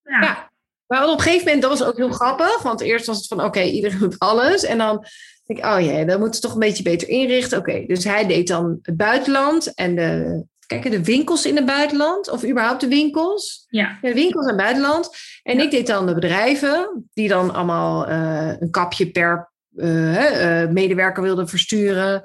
[0.04, 0.22] ja.
[0.22, 0.52] ja.
[0.88, 2.62] Maar op een gegeven moment, dat was ook heel grappig.
[2.62, 4.64] Want eerst was het van, oké, iedereen doet alles.
[4.64, 5.06] En dan
[5.46, 7.58] denk ik, oh jee, dan moeten we toch een beetje beter inrichten.
[7.58, 10.44] Oké, dus hij deed dan het buitenland en de,
[10.80, 12.30] kijk, de winkels in het buitenland.
[12.30, 13.66] Of überhaupt de winkels.
[13.70, 13.98] Ja.
[14.02, 15.10] De winkels in het buitenland.
[15.44, 20.70] En ik deed dan de bedrijven, die dan allemaal uh, een kapje per uh, uh,
[20.70, 22.22] medewerker wilden versturen.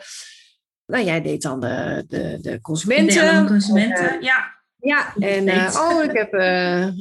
[0.86, 3.42] Nou, jij deed dan de, de, de consumenten.
[3.42, 4.54] De consumenten, ja.
[4.78, 6.32] Ja, en oh, ik heb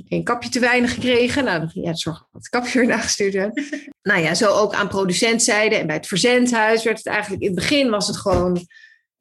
[0.10, 1.44] een kapje te weinig gekregen.
[1.44, 3.62] Nou, dan ging jij zorgen dat het kapje weer nagestuurd werd.
[4.02, 7.42] nou ja, zo ook aan producentzijde en bij het verzendhuis werd het eigenlijk...
[7.42, 8.68] In het begin was het gewoon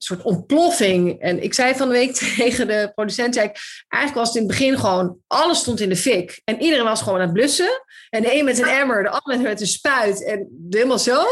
[0.05, 1.21] soort ontploffing.
[1.21, 4.49] En ik zei van de week tegen de producent, zei ik, eigenlijk was het in
[4.49, 5.19] het begin gewoon...
[5.27, 6.41] Alles stond in de fik.
[6.45, 7.83] En iedereen was gewoon aan het blussen.
[8.11, 10.25] En de een met een emmer, de ander met een spuit.
[10.25, 11.25] En helemaal zo.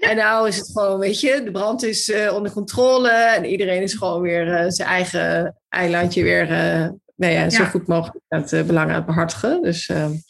[0.00, 3.82] En nou is het gewoon, weet je, de brand is uh, onder controle en iedereen
[3.82, 8.52] is gewoon weer uh, zijn eigen eilandje weer uh, nou ja, zo goed mogelijk het
[8.52, 9.62] uh, belang aan het behartigen.
[9.62, 9.86] Dus,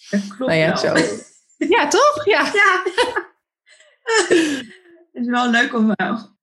[0.09, 0.77] klopt nou ja, wel.
[0.77, 1.17] zo.
[1.75, 2.25] ja, toch?
[2.25, 2.51] Ja.
[2.53, 2.83] ja.
[5.13, 5.93] het is wel leuk om,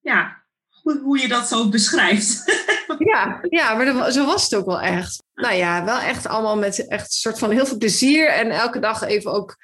[0.02, 0.42] ja,
[0.84, 2.43] hoe, hoe je dat zo beschrijft.
[3.13, 5.24] ja, ja, maar dat, zo was het ook wel echt.
[5.34, 8.80] Nou ja, wel echt allemaal met echt een soort van heel veel plezier en elke
[8.80, 9.58] dag even ook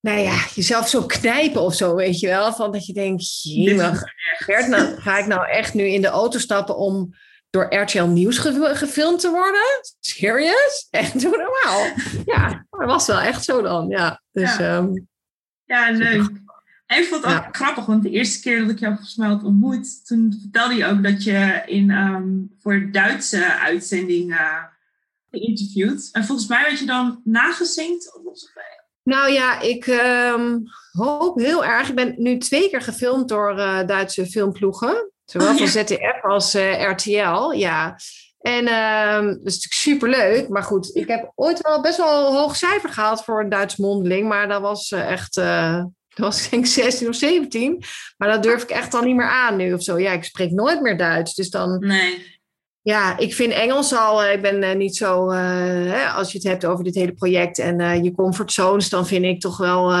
[0.00, 2.52] nou ja, jezelf zo knijpen of zo, weet je wel.
[2.52, 4.02] Van dat je denkt, jemig,
[4.46, 7.14] nou, ga ik nou echt nu in de auto stappen om
[7.50, 9.80] door RTL Nieuws gefilmd te worden?
[10.00, 10.86] Serious?
[10.90, 11.86] Echt doe normaal.
[12.24, 14.22] Ja, dat was wel echt zo dan, ja.
[14.32, 14.76] Dus, ja.
[14.76, 15.08] Um,
[15.64, 16.30] ja, leuk.
[16.96, 17.48] Ik vond het ook ja.
[17.52, 20.86] grappig, want de eerste keer dat ik jou volgens mij had ontmoet, toen vertelde je
[20.86, 24.62] ook dat je in, um, voor Duitse uitzending uh,
[25.30, 26.08] geïnterviewd.
[26.12, 28.20] En volgens mij werd je dan nagezinkt.
[29.02, 31.88] Nou ja, ik um, hoop heel erg.
[31.88, 35.12] Ik ben nu twee keer gefilmd door uh, Duitse filmploegen.
[35.24, 37.52] Zowel oh, van ZDF als uh, RTL.
[37.52, 37.96] Ja.
[38.38, 40.48] En uh, dat is natuurlijk superleuk.
[40.48, 43.76] Maar goed, ik heb ooit wel best wel een hoog cijfer gehaald voor een Duits
[43.76, 44.28] mondeling.
[44.28, 45.40] Maar dat was uh, echt.
[46.18, 47.82] Dat was denk ik 16 of 17.
[48.16, 49.98] Maar dat durf ik echt al niet meer aan nu of zo.
[49.98, 51.34] Ja, ik spreek nooit meer Duits.
[51.34, 51.78] Dus dan.
[51.78, 52.36] Nee
[52.88, 55.38] ja, ik vind Engels al, ik ben uh, niet zo, uh,
[55.92, 59.24] hè, als je het hebt over dit hele project en uh, je comfortzones, dan vind
[59.24, 59.92] ik toch wel,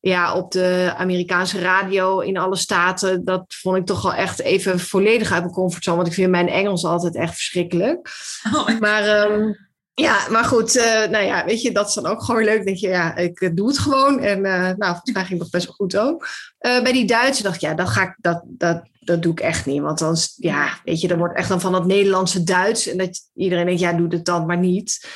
[0.00, 4.80] ja, op de Amerikaanse radio in alle staten, dat vond ik toch wel echt even
[4.80, 8.08] volledig uit mijn comfortzone, want ik vind mijn Engels altijd echt verschrikkelijk.
[8.52, 9.65] Oh, maar um,
[10.02, 10.74] ja, maar goed,
[11.10, 12.64] nou ja, weet je, dat is dan ook gewoon leuk.
[12.64, 14.20] Denk je, ja, ik doe het gewoon.
[14.20, 16.28] En nou, volgens mij ging nog best wel goed ook.
[16.58, 19.66] bij die Duitsers dacht ik, ja, dan ga ik dat, dat, dat doe ik echt
[19.66, 19.82] niet.
[19.82, 22.86] Want dan, ja, weet je, dan wordt echt dan van het Nederlandse Duits.
[22.86, 25.08] En dat iedereen denkt, ja, doe het dan maar niet.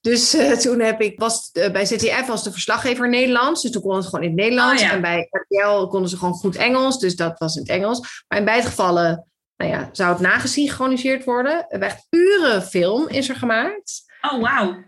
[0.00, 3.62] Dus uh, toen heb ik, was uh, bij ZTF was de verslaggever Nederlands.
[3.62, 4.82] Dus toen kon het gewoon in het Nederlands.
[4.82, 4.94] Oh, ja.
[4.94, 6.98] En bij RTL konden ze gewoon goed Engels.
[6.98, 8.24] Dus dat was in het Engels.
[8.28, 11.68] Maar in beide gevallen nou ja, zou het nagesynchroniseerd worden.
[11.68, 14.04] Echt pure film is er gemaakt.
[14.30, 14.84] Oh, wauw.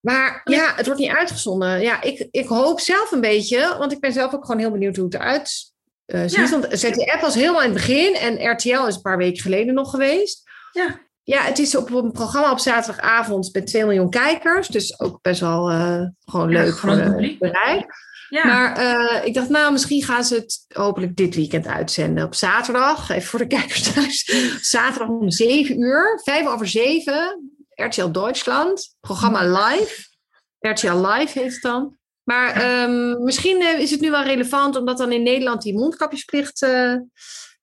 [0.00, 1.80] Maar ja, het wordt niet uitgezonden.
[1.80, 4.96] Ja, ik, ik hoop zelf een beetje, want ik ben zelf ook gewoon heel benieuwd
[4.96, 5.70] hoe het eruit
[6.14, 6.48] uh, ja.
[6.48, 9.90] Want ZDF was helemaal in het begin en RTL is een paar weken geleden nog
[9.90, 10.42] geweest.
[10.72, 11.00] Ja.
[11.22, 14.68] Ja, het is op een programma op zaterdagavond met 2 miljoen kijkers.
[14.68, 18.08] Dus ook best wel uh, gewoon ja, leuk voor het bereik.
[18.28, 18.46] Ja.
[18.46, 22.24] Maar uh, ik dacht, nou, misschien gaan ze het hopelijk dit weekend uitzenden.
[22.24, 24.24] Op zaterdag, even voor de kijkers thuis.
[24.76, 27.50] zaterdag om 7 uur, 5 over 7.
[27.84, 30.08] RTL Duitsland, programma live.
[30.58, 31.98] RTL Live heet het dan.
[32.22, 36.62] Maar um, misschien uh, is het nu wel relevant, omdat dan in Nederland die mondkapjesplicht
[36.62, 36.98] uh, uh,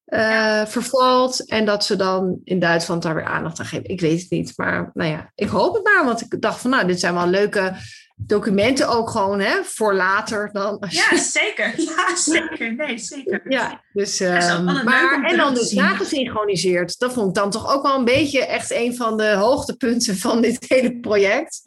[0.06, 0.68] ja.
[0.68, 1.50] vervalt.
[1.50, 3.90] En dat ze dan in Duitsland daar weer aandacht aan geven.
[3.90, 4.54] Ik weet het niet.
[4.56, 6.06] Maar nou ja, ik hoop het maar.
[6.06, 7.76] Want ik dacht van nou, dit zijn wel leuke
[8.18, 10.84] documenten ook gewoon hè, voor later dan.
[10.90, 11.74] Ja, zeker.
[11.98, 12.76] Ja, zeker.
[12.76, 13.42] Nee, zeker.
[13.50, 17.00] Ja, dus, um, maar, en dan dus nagesynchroniseerd.
[17.00, 20.42] Dat vond ik dan toch ook wel een beetje echt een van de hoogtepunten van
[20.42, 21.62] dit hele project.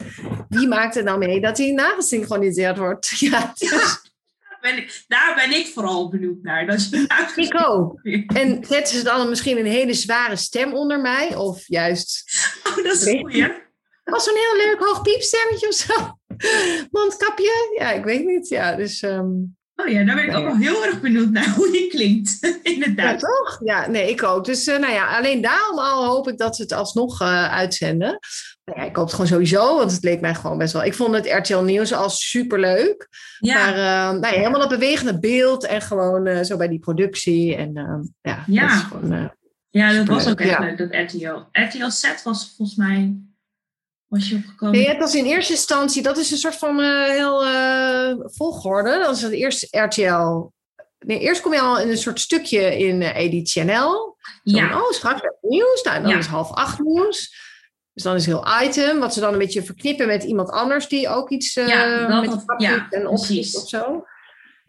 [0.49, 3.09] Wie maakt er nou mee dat hij nagesynchroniseerd wordt?
[3.21, 4.09] Ja, dus.
[4.61, 6.67] Ben ik, daar ben ik vooral benieuwd naar.
[6.67, 7.99] Dat je ik ook.
[8.27, 11.35] En zetten ze dan misschien een hele zware stem onder mij?
[11.35, 12.23] Of juist...
[12.63, 13.51] Oh, dat is goed, ja.
[14.03, 16.19] was zo'n heel leuk hoog piepstemmetje of zo.
[16.91, 17.75] Mondkapje?
[17.77, 18.47] Ja, ik weet niet.
[18.47, 19.01] Ja, dus...
[19.01, 19.59] Um...
[19.75, 22.83] Oh ja, daar ben ik ook wel heel erg benieuwd naar hoe die klinkt in
[22.83, 23.21] het Duits.
[23.21, 23.59] Ja, toch?
[23.63, 24.45] Ja, nee, ik ook.
[24.45, 28.19] Dus uh, nou ja, alleen daarom al hoop ik dat ze het alsnog uh, uitzenden.
[28.65, 30.83] Nou ja, ik hoop het gewoon sowieso, want het leek mij gewoon best wel...
[30.83, 33.07] Ik vond het RTL Nieuws al superleuk.
[33.39, 33.55] Ja.
[33.55, 37.55] Maar uh, nou ja, helemaal dat bewegende beeld en gewoon zo bij die productie.
[37.55, 37.71] En
[38.21, 38.67] ja, ja.
[38.67, 39.31] dat gewoon...
[39.69, 41.37] ja, dat was ook echt leuk, dat RTL.
[41.51, 43.15] RTL Set was volgens mij
[44.11, 44.75] was je opgekomen?
[44.75, 48.99] Nee, het was in eerste instantie, dat is een soort van uh, heel uh, volgorde.
[48.99, 50.49] Dat is het eerste RTL.
[50.99, 53.65] Nee, eerst kom je al in een soort stukje in uh, Edith ja.
[54.43, 55.81] Van, oh, straks nieuws.
[55.83, 56.17] Nou, dan ja.
[56.17, 57.49] is half acht nieuws.
[57.93, 61.09] Dus dan is heel item, wat ze dan een beetje verknippen met iemand anders die
[61.09, 64.05] ook iets uh, ja, met dat, ja, en opziet of zo.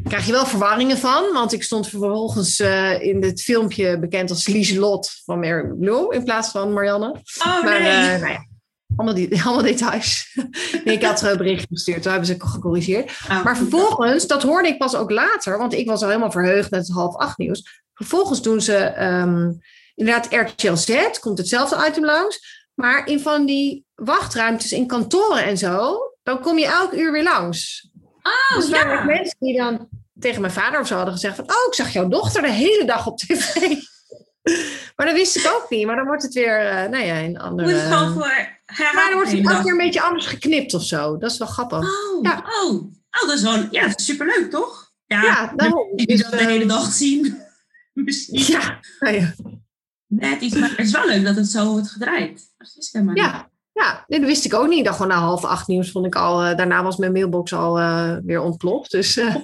[0.05, 4.47] krijg je wel verwarringen van, want ik stond vervolgens uh, in dit filmpje bekend als
[4.47, 7.21] Lieselot van Mary Bloom in plaats van Marianne.
[7.39, 8.15] Oh, maar, nee.
[8.15, 8.51] Uh, nou ja,
[8.97, 10.39] allemaal, die, allemaal details.
[10.85, 13.11] nee, ik had er een bericht gestuurd, toen hebben ze gecorrigeerd.
[13.31, 16.71] Oh, maar vervolgens, dat hoorde ik pas ook later, want ik was al helemaal verheugd
[16.71, 17.83] met het half acht nieuws.
[17.95, 19.61] Vervolgens doen ze um,
[19.95, 22.61] inderdaad RTL Z, komt hetzelfde item langs.
[22.75, 27.23] Maar in van die wachtruimtes in kantoren en zo, dan kom je elk uur weer
[27.23, 27.91] langs.
[28.23, 31.45] Oh, dus er waren mensen die dan tegen mijn vader of zo hadden gezegd van...
[31.45, 33.55] Oh, ik zag jouw dochter de hele dag op tv.
[34.97, 35.87] maar dat wist ik ook niet.
[35.87, 37.69] Maar dan wordt het weer, uh, nou ja, een andere...
[37.69, 40.85] Moet het gewoon voor Maar dan wordt het elke keer een beetje anders geknipt of
[40.85, 41.19] zo.
[41.19, 41.79] Dat is wel grappig.
[41.79, 42.45] Oh, ja.
[42.63, 42.73] oh.
[42.73, 44.93] oh dat is wel ja, superleuk, toch?
[45.07, 45.93] Ja, ja daarom.
[45.97, 47.37] Je dus, dat de hele dag zien.
[47.93, 48.53] Misschien.
[48.53, 49.35] Ja, nou ja
[50.19, 52.53] net iets, maar het is wel leuk dat het zo wordt gedraaid.
[52.59, 54.79] Dat is helemaal ja, ja, nee, dat wist ik ook niet.
[54.79, 57.53] Ik dacht gewoon na half acht nieuws vond ik al, uh, daarna was mijn mailbox
[57.53, 58.91] al uh, weer ontploft.
[58.91, 59.37] Dus, uh,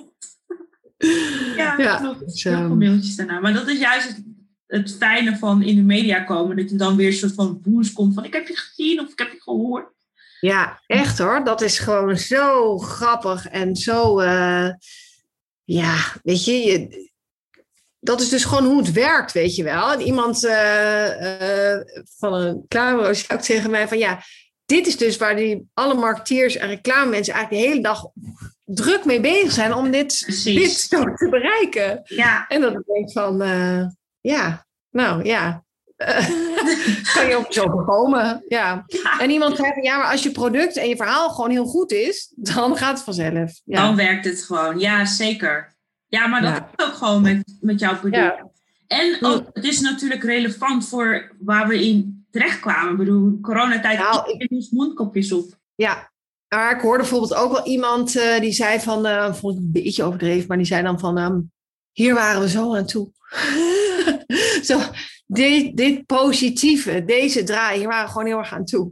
[1.56, 2.20] ja, ja, klopt.
[2.20, 3.40] Dus, um, mailtjes daarna.
[3.40, 4.20] Maar dat is juist
[4.68, 6.56] het, fijne van in de media komen.
[6.56, 9.12] Dat je dan weer een soort van boost komt van ik heb je gezien of
[9.12, 9.92] ik heb je gehoord.
[10.40, 11.44] Ja, echt hoor.
[11.44, 14.22] Dat is gewoon zo grappig en zo...
[15.64, 17.08] ja, weet je, je
[18.00, 19.92] dat is dus gewoon hoe het werkt, weet je wel.
[19.92, 21.80] En iemand uh, uh,
[22.18, 24.22] van een reclame zou tegen mij van ja,
[24.66, 28.06] dit is dus waar die alle marketeers en reclame mensen eigenlijk de hele dag
[28.64, 32.00] druk mee bezig zijn om dit, dit zo te bereiken.
[32.04, 32.46] Ja.
[32.48, 33.86] En denk ik van uh,
[34.20, 35.64] ja, nou ja.
[37.14, 38.44] kan je ook zo voorkomen.
[38.48, 38.84] Ja.
[38.86, 39.20] ja.
[39.20, 41.92] En iemand zei van ja, maar als je product en je verhaal gewoon heel goed
[41.92, 43.60] is, dan gaat het vanzelf.
[43.64, 43.86] Ja.
[43.86, 44.78] Dan werkt het gewoon.
[44.78, 45.76] Ja, zeker.
[46.06, 48.42] Ja, maar dat is ook gewoon met, met jouw product.
[48.86, 52.92] En ook, het is natuurlijk relevant voor waar we in terechtkwamen.
[52.92, 55.58] Ik bedoel, coronatijd nou, ik dus mondkopjes op.
[55.74, 56.10] Ja,
[56.48, 59.72] maar ik hoorde bijvoorbeeld ook wel iemand uh, die zei van, uh, vond ik een
[59.72, 61.52] beetje overdreven, maar die zei dan van, um,
[61.98, 63.10] hier waren we zo aan toe.
[64.68, 64.80] zo,
[65.26, 68.90] dit, dit positieve, deze draai, hier waren we gewoon heel erg aan toe.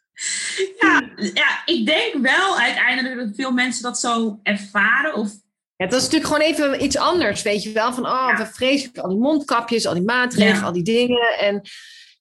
[0.80, 5.30] ja, ja, ik denk wel uiteindelijk dat veel mensen dat zo ervaren of
[5.76, 7.92] ja, dat is natuurlijk gewoon even iets anders, weet je wel.
[7.92, 11.38] Van, oh, we vrezen al die mondkapjes, al die maatregelen, al die dingen.
[11.38, 11.60] En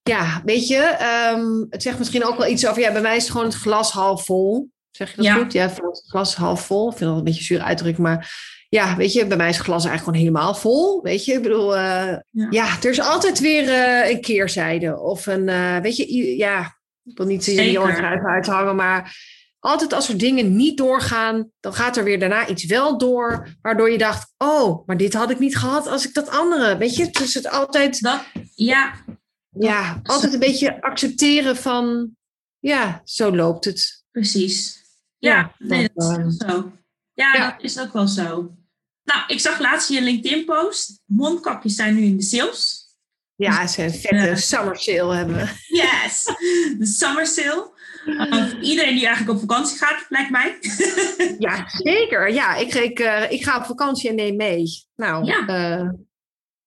[0.04, 0.98] ja, weet je,
[1.36, 2.82] um, het zegt misschien ook wel iets over...
[2.82, 4.70] Ja, bij mij is het gewoon het glas half vol.
[4.92, 5.54] Zeg je dat goed?
[5.54, 6.92] Ja, het glas half vol.
[6.92, 8.56] Ik vind dat een beetje zuur uitdruk, maar...
[8.70, 11.02] Ja, weet je, bij mij is het glas eigenlijk gewoon helemaal vol.
[11.02, 12.18] Weet je, ik bedoel, uh,
[12.50, 12.78] ja.
[12.82, 15.00] er is altijd weer uh, een keerzijde.
[15.00, 19.16] Of een, uh, weet je, ja, ik wil niet jullie oren uithangen, maar
[19.60, 23.92] altijd als er dingen niet doorgaan, dan gaat er weer daarna iets wel door, waardoor
[23.92, 27.10] je dacht, oh, maar dit had ik niet gehad als ik dat andere, weet je,
[27.12, 28.22] dus het altijd, dat,
[28.56, 28.94] ja,
[29.50, 32.10] ja, altijd een beetje accepteren van,
[32.60, 34.06] ja, zo loopt het.
[34.12, 34.86] Precies.
[35.18, 36.72] Ja, nee, dat, is ehm, zo.
[37.14, 38.57] Ja, ja, dat is ook wel zo.
[39.08, 41.02] Nou, ik zag laatst je LinkedIn-post.
[41.06, 42.86] Mondkapjes zijn nu in de sales.
[43.36, 45.50] Ja, ze een vette uh, summer sale hebben.
[45.68, 46.24] Yes,
[46.78, 47.76] de summer sale.
[48.06, 50.58] Uh, iedereen die eigenlijk op vakantie gaat, lijkt mij.
[51.48, 52.34] ja, zeker.
[52.34, 54.66] Ja, ik, ik, uh, ik ga op vakantie en neem mee.
[54.96, 55.40] Nou, ja.
[55.40, 55.90] Uh,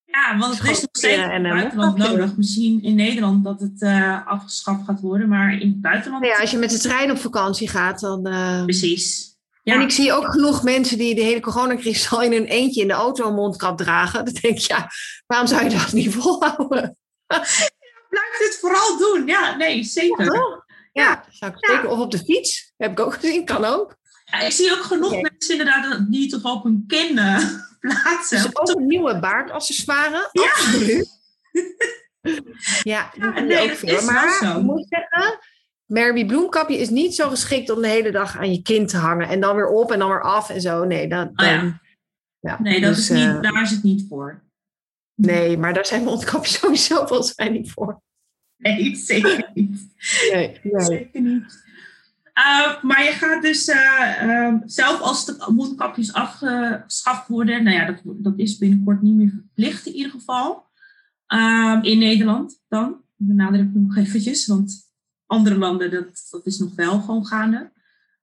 [0.04, 2.36] ja, want het is nog steeds in het buitenland nodig.
[2.36, 3.82] Misschien in Nederland dat het
[4.26, 6.24] afgeschaft gaat worden, maar in het buitenland...
[6.24, 8.22] Ja, als je met de trein op vakantie gaat, dan...
[8.64, 9.29] Precies.
[9.70, 9.76] Ja.
[9.76, 12.88] En ik zie ook genoeg mensen die de hele coronacrisis al in hun eentje in
[12.88, 14.24] de auto een mondkap dragen.
[14.24, 14.90] Dan denk ik, ja,
[15.26, 16.96] waarom zou je dat niet volhouden?
[18.08, 19.26] Blijf dit vooral doen.
[19.26, 20.64] Ja, nee, zeker.
[20.92, 21.88] Ja, zou ik zeker.
[21.88, 22.72] Of op de fiets.
[22.76, 23.96] Heb ik ook gezien, kan ook.
[24.24, 27.44] Ja, ik zie ook genoeg mensen inderdaad die toch op hun kin uh,
[27.80, 28.42] plaatsen.
[28.42, 30.28] Dus ook een nieuwe baardaccessoire.
[30.32, 30.42] Ja.
[30.42, 31.08] Absoluut.
[32.92, 34.02] ja, ja nee, ook veel.
[34.04, 35.38] Maar ik moet zeggen,
[35.90, 39.28] Mary Bloemkapje is niet zo geschikt om de hele dag aan je kin te hangen.
[39.28, 40.84] En dan weer op en dan weer af en zo.
[40.84, 41.80] Nee, dat, oh, ja.
[42.40, 42.62] ja.
[42.62, 44.42] nee dat dus, is niet, uh, daar is het niet voor.
[45.14, 48.02] Nee, maar daar zijn mondkapjes sowieso volgens mij niet voor.
[48.56, 49.92] Nee, zeker niet.
[50.32, 50.80] Nee, nee.
[50.80, 51.68] Zeker niet.
[52.34, 57.84] Uh, maar je gaat dus uh, uh, zelf als de mondkapjes afgeschaft worden, nou ja,
[57.86, 60.66] dat, dat is binnenkort niet meer verplicht in ieder geval.
[61.26, 64.89] Ehm, in Nederland dan, benadruk ik nog eventjes, want
[65.30, 67.72] andere landen, dat, dat is nog wel gewoon gaande.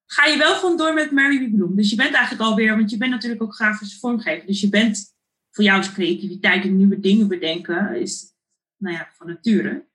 [0.06, 1.76] Ga je wel gewoon door met Mary Bloem.
[1.76, 4.48] Dus je bent eigenlijk alweer, want je bent natuurlijk ook grafische vormgever.
[4.48, 5.16] Dus je bent,
[5.52, 8.34] voor jou creativiteit en nieuwe dingen bedenken, is
[8.78, 9.86] nou ja, van nature.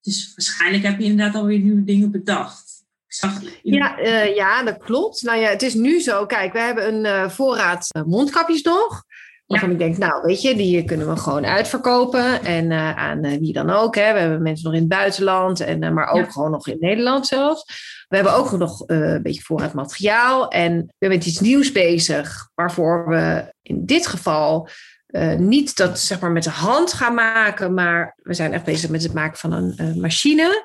[0.00, 2.68] Dus waarschijnlijk heb je inderdaad alweer nieuwe dingen bedacht.
[3.62, 5.22] Ja, uh, ja, dat klopt.
[5.22, 6.26] Nou ja, het is nu zo.
[6.26, 9.04] Kijk, we hebben een uh, voorraad uh, mondkapjes nog.
[9.48, 12.44] Waarvan ik denk, nou weet je, die kunnen we gewoon uitverkopen.
[12.44, 13.94] En aan wie dan ook.
[13.94, 14.12] Hè.
[14.12, 15.60] We hebben mensen nog in het buitenland.
[15.60, 17.64] En, maar ook gewoon nog in Nederland zelfs.
[18.08, 20.48] We hebben ook nog een beetje voorraad materiaal.
[20.50, 22.50] En we zijn met iets nieuws bezig.
[22.54, 24.68] Waarvoor we in dit geval
[25.36, 27.74] niet dat zeg maar met de hand gaan maken.
[27.74, 30.64] Maar we zijn echt bezig met het maken van een machine.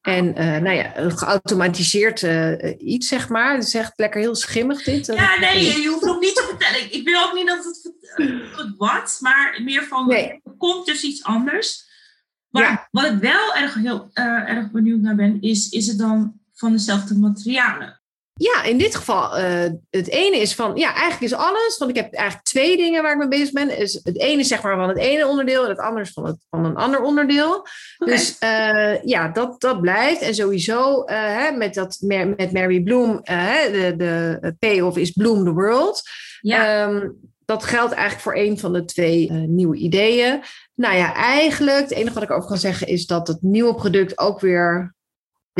[0.00, 3.54] En uh, nou ja, een geautomatiseerd uh, iets, zeg maar.
[3.54, 5.06] Het is echt lekker heel schimmig dit.
[5.06, 6.92] Ja, nee, je hoeft nog niet te vertellen.
[6.92, 7.92] Ik wil ook niet dat het,
[8.56, 10.40] het wat, maar meer van, nee.
[10.44, 11.88] er komt dus iets anders.
[12.48, 12.88] Maar ja.
[12.90, 16.72] wat ik wel erg, heel, uh, erg benieuwd naar ben, is, is het dan van
[16.72, 17.99] dezelfde materialen?
[18.42, 21.96] Ja, in dit geval, uh, het ene is van, ja, eigenlijk is alles, want ik
[21.96, 23.78] heb eigenlijk twee dingen waar ik mee bezig ben.
[23.78, 26.26] Is het ene is zeg maar van het ene onderdeel en het andere is van,
[26.26, 27.66] het, van een ander onderdeel.
[27.98, 28.14] Okay.
[28.14, 30.20] Dus uh, ja, dat, dat blijft.
[30.20, 35.52] En sowieso uh, hè, met, dat, met Mary Bloom, de, de payoff is Bloom the
[35.52, 36.02] World.
[36.40, 36.88] Ja.
[36.88, 40.42] Um, dat geldt eigenlijk voor een van de twee nieuwe ideeën.
[40.74, 44.18] Nou ja, eigenlijk, het enige wat ik over kan zeggen is dat het nieuwe product
[44.18, 44.94] ook weer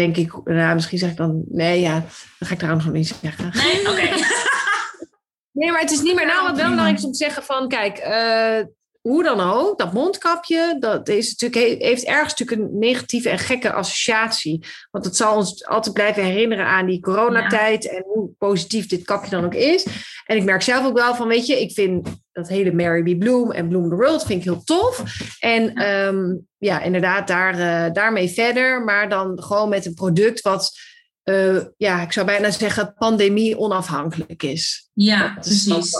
[0.00, 1.92] denk ik, nou, misschien zeg ik dan, nee, ja,
[2.38, 3.50] dan ga ik trouwens nog niet zeggen.
[3.52, 3.90] Nee, oké.
[3.90, 4.08] Okay.
[5.58, 7.68] nee, maar het is niet meer, nou, wat wel belangrijk is om te zeggen van,
[7.68, 8.66] kijk, uh,
[9.00, 13.72] hoe dan ook, dat mondkapje, dat is natuurlijk, heeft ergens natuurlijk een negatieve en gekke
[13.72, 14.66] associatie.
[14.90, 17.90] Want het zal ons altijd blijven herinneren aan die coronatijd ja.
[17.90, 19.86] en hoe positief dit kapje dan ook is.
[20.30, 23.18] En ik merk zelf ook wel van, weet je, ik vind dat hele Mary B.
[23.18, 25.04] Bloom en Bloom the World vind ik heel tof.
[25.38, 28.84] En ja, um, ja inderdaad, daar, uh, daarmee verder.
[28.84, 30.78] Maar dan gewoon met een product wat,
[31.24, 34.88] uh, ja, ik zou bijna zeggen, pandemie onafhankelijk is.
[34.92, 35.90] Ja, dat precies.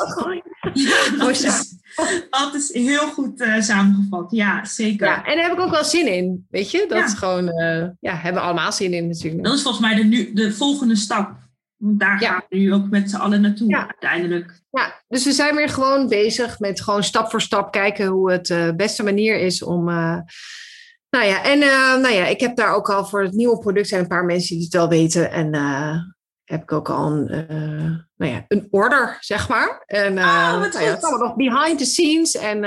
[0.73, 1.75] Ja, dat is,
[2.31, 4.31] dat is heel goed uh, samengevat.
[4.31, 5.07] Ja, zeker.
[5.07, 6.47] Ja, en daar heb ik ook wel zin in.
[6.51, 7.05] Weet je, dat ja.
[7.05, 7.45] is gewoon,
[8.01, 9.45] ja, hebben we allemaal zin in natuurlijk.
[9.45, 11.49] Dat is volgens mij de, nu, de volgende stap.
[11.81, 14.61] Want daar gaan we nu ook met z'n allen naartoe uiteindelijk.
[14.71, 18.49] Ja, dus we zijn weer gewoon bezig met gewoon stap voor stap kijken hoe het
[18.49, 19.89] uh, beste manier is om.
[19.89, 20.19] Uh,
[21.11, 23.89] nou ja, en uh, nou ja, ik heb daar ook al voor het nieuwe product
[23.89, 25.31] zijn een paar mensen die het wel weten.
[25.31, 25.55] En
[26.45, 29.83] heb ik ook al een, uh, nou ja, een order, zeg maar.
[29.87, 32.37] En oh, wat nou ja, het nog behind the scenes.
[32.37, 32.61] En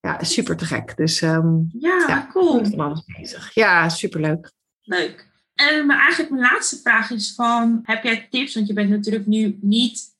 [0.00, 0.96] ja, super te gek.
[0.96, 2.74] Dus um, ja, ja, cool.
[2.76, 3.54] alles bezig.
[3.54, 4.52] Ja, superleuk.
[4.80, 5.29] Leuk.
[5.68, 8.54] En maar eigenlijk mijn laatste vraag is van, heb jij tips?
[8.54, 10.18] Want je bent natuurlijk nu niet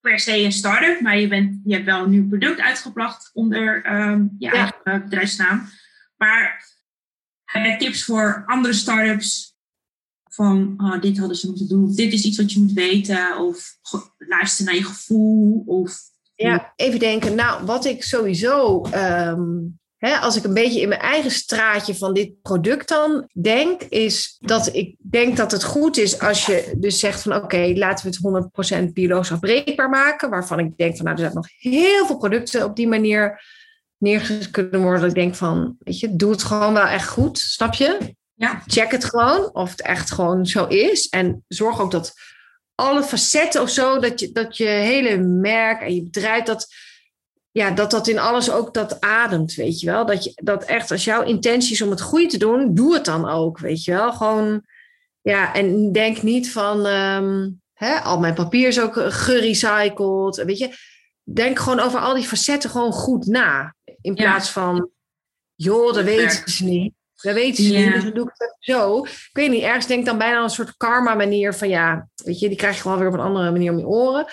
[0.00, 3.92] per se een start-up, maar je, bent, je hebt wel een nieuw product uitgebracht onder
[3.92, 4.52] um, je ja.
[4.52, 5.68] eigen bedrijfsnaam.
[6.16, 6.64] Maar
[7.44, 9.56] heb jij tips voor andere start-ups
[10.36, 13.38] van oh, dit hadden ze moeten doen, of dit is iets wat je moet weten,
[13.38, 13.78] of
[14.18, 15.62] luister naar je gevoel.
[15.66, 15.98] Of,
[16.34, 21.00] ja, even denken, nou, wat ik sowieso, um, hè, als ik een beetje in mijn
[21.00, 26.20] eigen straatje van dit product dan denk, is dat ik denk dat het goed is
[26.20, 30.58] als je dus zegt van oké, okay, laten we het 100% biologisch afbreekbaar maken, waarvan
[30.58, 33.42] ik denk van nou, er zijn nog heel veel producten op die manier
[33.98, 35.08] neergezet kunnen worden.
[35.08, 38.14] Ik denk van, weet je, doe het gewoon wel echt goed, snap je?
[38.34, 38.62] Ja.
[38.66, 41.08] Check het gewoon of het echt gewoon zo is.
[41.08, 42.12] En zorg ook dat
[42.74, 46.66] alle facetten of zo, dat je, dat je hele merk en je bedrijf, dat,
[47.56, 50.06] ja, dat dat in alles ook dat ademt, weet je wel.
[50.06, 53.04] Dat, je, dat echt, als jouw intentie is om het goede te doen, doe het
[53.04, 54.12] dan ook, weet je wel.
[54.12, 54.62] Gewoon,
[55.20, 60.74] ja, en denk niet van, um, hè, al mijn papier is ook gerecycled, weet je.
[61.22, 63.74] Denk gewoon over al die facetten gewoon goed na.
[64.00, 64.52] In plaats ja.
[64.52, 64.90] van,
[65.54, 66.94] joh, dat weten ze niet.
[67.14, 69.04] Dat weten ze niet, dus dan doe ik het zo.
[69.04, 72.38] Ik weet niet, ergens denk ik dan bijna een soort karma manier van ja, weet
[72.38, 74.26] je, die krijg je gewoon weer op een andere manier om je oren.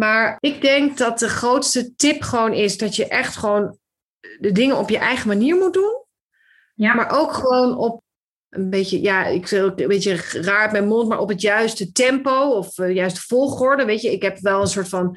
[0.00, 3.78] Maar ik denk dat de grootste tip gewoon is dat je echt gewoon
[4.38, 6.04] de dingen op je eigen manier moet doen.
[6.74, 6.94] Ja.
[6.94, 8.02] Maar ook gewoon op
[8.48, 11.40] een beetje, ja, ik zeg ook een beetje raar met mijn mond, maar op het
[11.40, 13.84] juiste tempo of uh, juiste volgorde.
[13.84, 15.16] Weet je, ik heb wel een soort van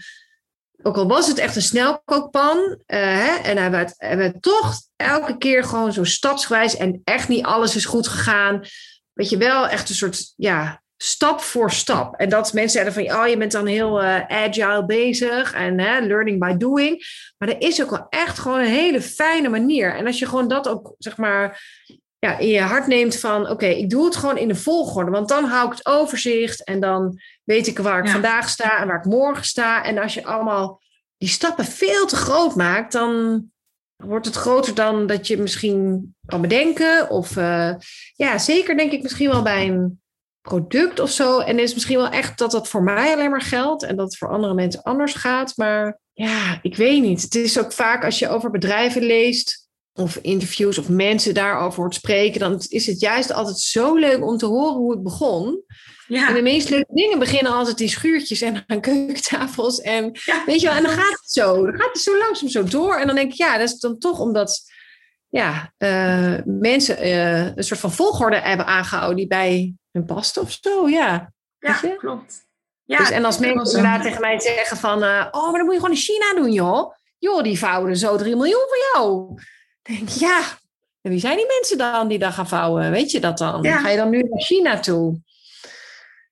[0.82, 4.40] ook al was het echt een snelkookpan, uh, hè, en hebben we, het, hebben we
[4.40, 8.62] toch elke keer gewoon zo stapsgewijs en echt niet alles is goed gegaan.
[9.14, 12.16] Weet je wel, echt een soort, ja, stap voor stap.
[12.16, 16.00] En dat mensen zeiden van, oh, je bent dan heel uh, agile bezig en hè,
[16.00, 17.06] learning by doing.
[17.38, 19.96] Maar er is ook wel echt gewoon een hele fijne manier.
[19.96, 21.62] En als je gewoon dat ook, zeg maar,
[22.20, 25.12] ja, in je hart neemt van, oké, okay, ik doe het gewoon in de volgorde.
[25.12, 28.12] Want dan hou ik het overzicht en dan weet ik waar ik ja.
[28.12, 29.84] vandaag sta en waar ik morgen sta.
[29.84, 30.82] En als je allemaal
[31.18, 33.44] die stappen veel te groot maakt, dan
[33.96, 37.10] wordt het groter dan dat je misschien kan bedenken.
[37.10, 37.74] Of uh,
[38.16, 40.02] ja, zeker denk ik misschien wel bij een
[40.44, 41.40] product of zo.
[41.40, 44.18] En is misschien wel echt dat dat voor mij alleen maar geldt en dat het
[44.18, 45.58] voor andere mensen anders gaat.
[45.58, 47.22] Maar ja, ik weet niet.
[47.22, 51.96] Het is ook vaak als je over bedrijven leest of interviews of mensen daarover hoort
[51.96, 55.64] spreken, dan is het juist altijd zo leuk om te horen hoe het begon.
[56.08, 56.28] Ja.
[56.28, 59.82] En de meest leuke dingen beginnen altijd in schuurtjes en aan keukentafels.
[59.82, 60.12] En
[60.46, 61.66] weet je wel, en dan gaat het zo.
[61.66, 62.96] Dan gaat het zo langzaam zo door.
[62.96, 64.72] En dan denk ik, ja, dat is dan toch omdat
[65.30, 70.58] ja, uh, mensen uh, een soort van volgorde hebben aangehouden die bij hun past of
[70.62, 70.90] zo.
[70.90, 72.46] Ja, ja klopt.
[72.86, 75.74] Ja, dus, en als mensen inderdaad tegen mij zeggen van, uh, oh, maar dan moet
[75.74, 76.94] je gewoon in China doen, joh.
[77.18, 79.34] Joh, die vouwen zo 3 miljoen voor jou.
[79.82, 80.42] Denk ja,
[81.02, 82.92] en wie zijn die mensen dan die daar gaan vouwen?
[82.92, 83.66] Weet je dat dan?
[83.66, 85.22] Ga je dan nu naar China toe?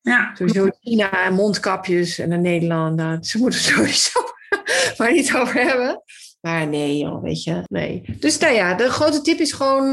[0.02, 0.36] Ja.
[0.36, 2.96] Sowieso China en mondkapjes en naar Nederland.
[2.96, 4.20] Nou, ze moeten sowieso
[4.98, 6.04] maar niet over hebben.
[6.42, 8.04] Maar nee, joh, weet je, nee.
[8.20, 9.88] Dus nou ja, de grote tip is gewoon,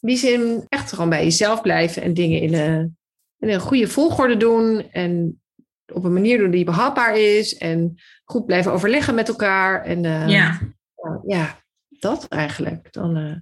[0.00, 2.96] in die zin, echt gewoon bij jezelf blijven en dingen in een,
[3.42, 4.90] in een goede volgorde doen.
[4.90, 5.40] En
[5.92, 7.56] op een manier doen die behapbaar is.
[7.56, 9.84] En goed blijven overleggen met elkaar.
[9.84, 10.58] En uh, ja.
[11.26, 12.92] ja, dat eigenlijk.
[12.92, 13.36] Dan uh,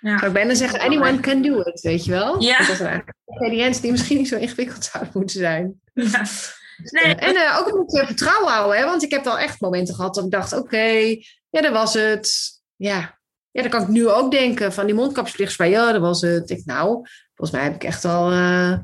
[0.00, 0.16] ja.
[0.16, 2.42] zou ik bijna zeggen, anyone can do it, weet je wel?
[2.42, 2.58] Ja.
[2.58, 5.80] Dat is eigenlijk ingrediënten die misschien niet zo ingewikkeld zouden moeten zijn.
[5.92, 6.24] Ja.
[6.82, 7.14] Nee.
[7.14, 8.84] En uh, ook een beetje vertrouwen houden, hè?
[8.84, 11.16] want ik heb wel echt momenten gehad dat ik dacht, oké,
[11.50, 12.32] ja, dat was het.
[12.76, 13.18] Ja.
[13.50, 16.50] ja, dan kan ik nu ook denken van die mondkapjesplicht bij, ja, dat was het.
[16.50, 18.78] Ik, nou, volgens mij heb ik echt al uh,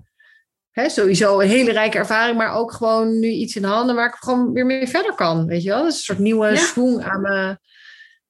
[0.74, 4.14] hè, sowieso een hele rijke ervaring, maar ook gewoon nu iets in handen waar ik
[4.14, 5.82] gewoon weer mee verder kan, weet je wel.
[5.82, 6.56] Dat is een soort nieuwe ja.
[6.56, 7.58] schoen aan mijn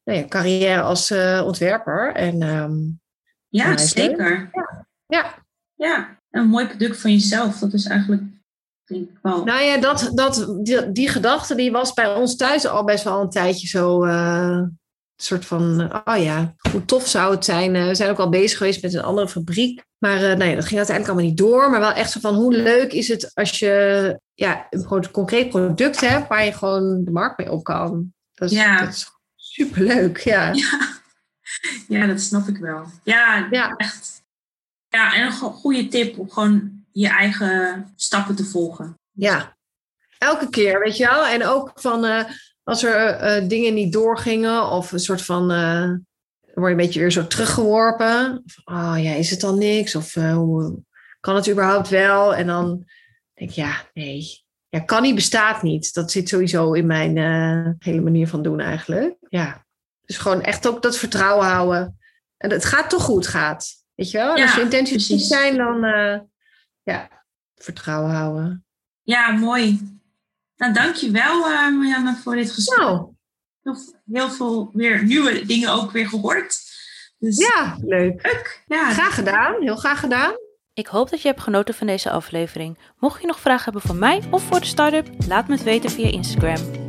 [0.04, 2.14] nou ja, carrière als uh, ontwerper.
[2.14, 3.00] En, um,
[3.48, 4.50] ja, zeker.
[4.52, 4.86] Ja.
[5.06, 5.42] ja.
[5.74, 7.58] Ja, een mooi product van jezelf.
[7.58, 8.22] Dat is eigenlijk
[9.22, 13.20] nou ja, dat, dat, die, die, gedachte die was bij ons thuis al best wel
[13.20, 14.04] een tijdje zo.
[14.04, 14.62] Uh,
[15.16, 17.74] soort van, oh ja, hoe tof zou het zijn.
[17.74, 19.84] Uh, we zijn ook al bezig geweest met een andere fabriek.
[19.98, 21.70] Maar uh, nee, dat ging uiteindelijk allemaal niet door.
[21.70, 26.00] Maar wel echt zo van, hoe leuk is het als je ja, een concreet product
[26.00, 28.12] hebt waar je gewoon de markt mee op kan.
[28.34, 28.78] Dat is, ja.
[28.78, 30.52] dat is superleuk, ja.
[30.52, 31.02] ja.
[31.88, 32.86] Ja, dat snap ik wel.
[33.02, 33.74] Ja, ja.
[33.76, 34.22] echt.
[34.88, 38.98] Ja, en een goede tip om gewoon je eigen stappen te volgen.
[39.10, 39.56] Ja,
[40.18, 41.26] elke keer, weet je wel.
[41.26, 42.24] En ook van uh,
[42.64, 45.52] als er uh, dingen niet doorgingen of een soort van.
[45.52, 45.90] Uh,
[46.54, 48.44] word je een beetje weer zo teruggeworpen.
[48.64, 49.94] oh ja, is het dan niks?
[49.94, 50.82] Of hoe
[51.20, 52.34] kan het überhaupt wel?
[52.34, 52.84] En dan
[53.34, 54.42] denk ik, ja, nee.
[54.68, 55.94] Ja, kan niet, bestaat niet.
[55.94, 57.16] Dat zit sowieso in mijn
[57.78, 59.16] hele manier van doen eigenlijk.
[59.28, 59.66] Ja.
[60.04, 61.98] Dus gewoon echt ook dat vertrouwen houden.
[62.36, 63.66] En het gaat toch goed, gaat.
[63.94, 64.36] Weet je wel?
[64.36, 65.80] Ja, als je intenties zijn, dan
[66.82, 68.64] ja, vertrouwen houden.
[69.02, 69.78] Ja, mooi.
[70.56, 72.78] Nou, dankjewel uh, Marianne voor dit gesprek.
[72.78, 73.12] Nou.
[73.62, 73.76] Heel,
[74.12, 76.58] heel, veel weer nieuwe dingen ook weer gehoord.
[77.18, 78.22] Dus, ja, leuk.
[78.22, 78.62] leuk.
[78.66, 78.90] Ja.
[78.92, 80.32] Graag gedaan, heel graag gedaan.
[80.74, 82.78] Ik hoop dat je hebt genoten van deze aflevering.
[82.98, 85.90] Mocht je nog vragen hebben voor mij of voor de start-up, laat me het weten
[85.90, 86.83] via Instagram.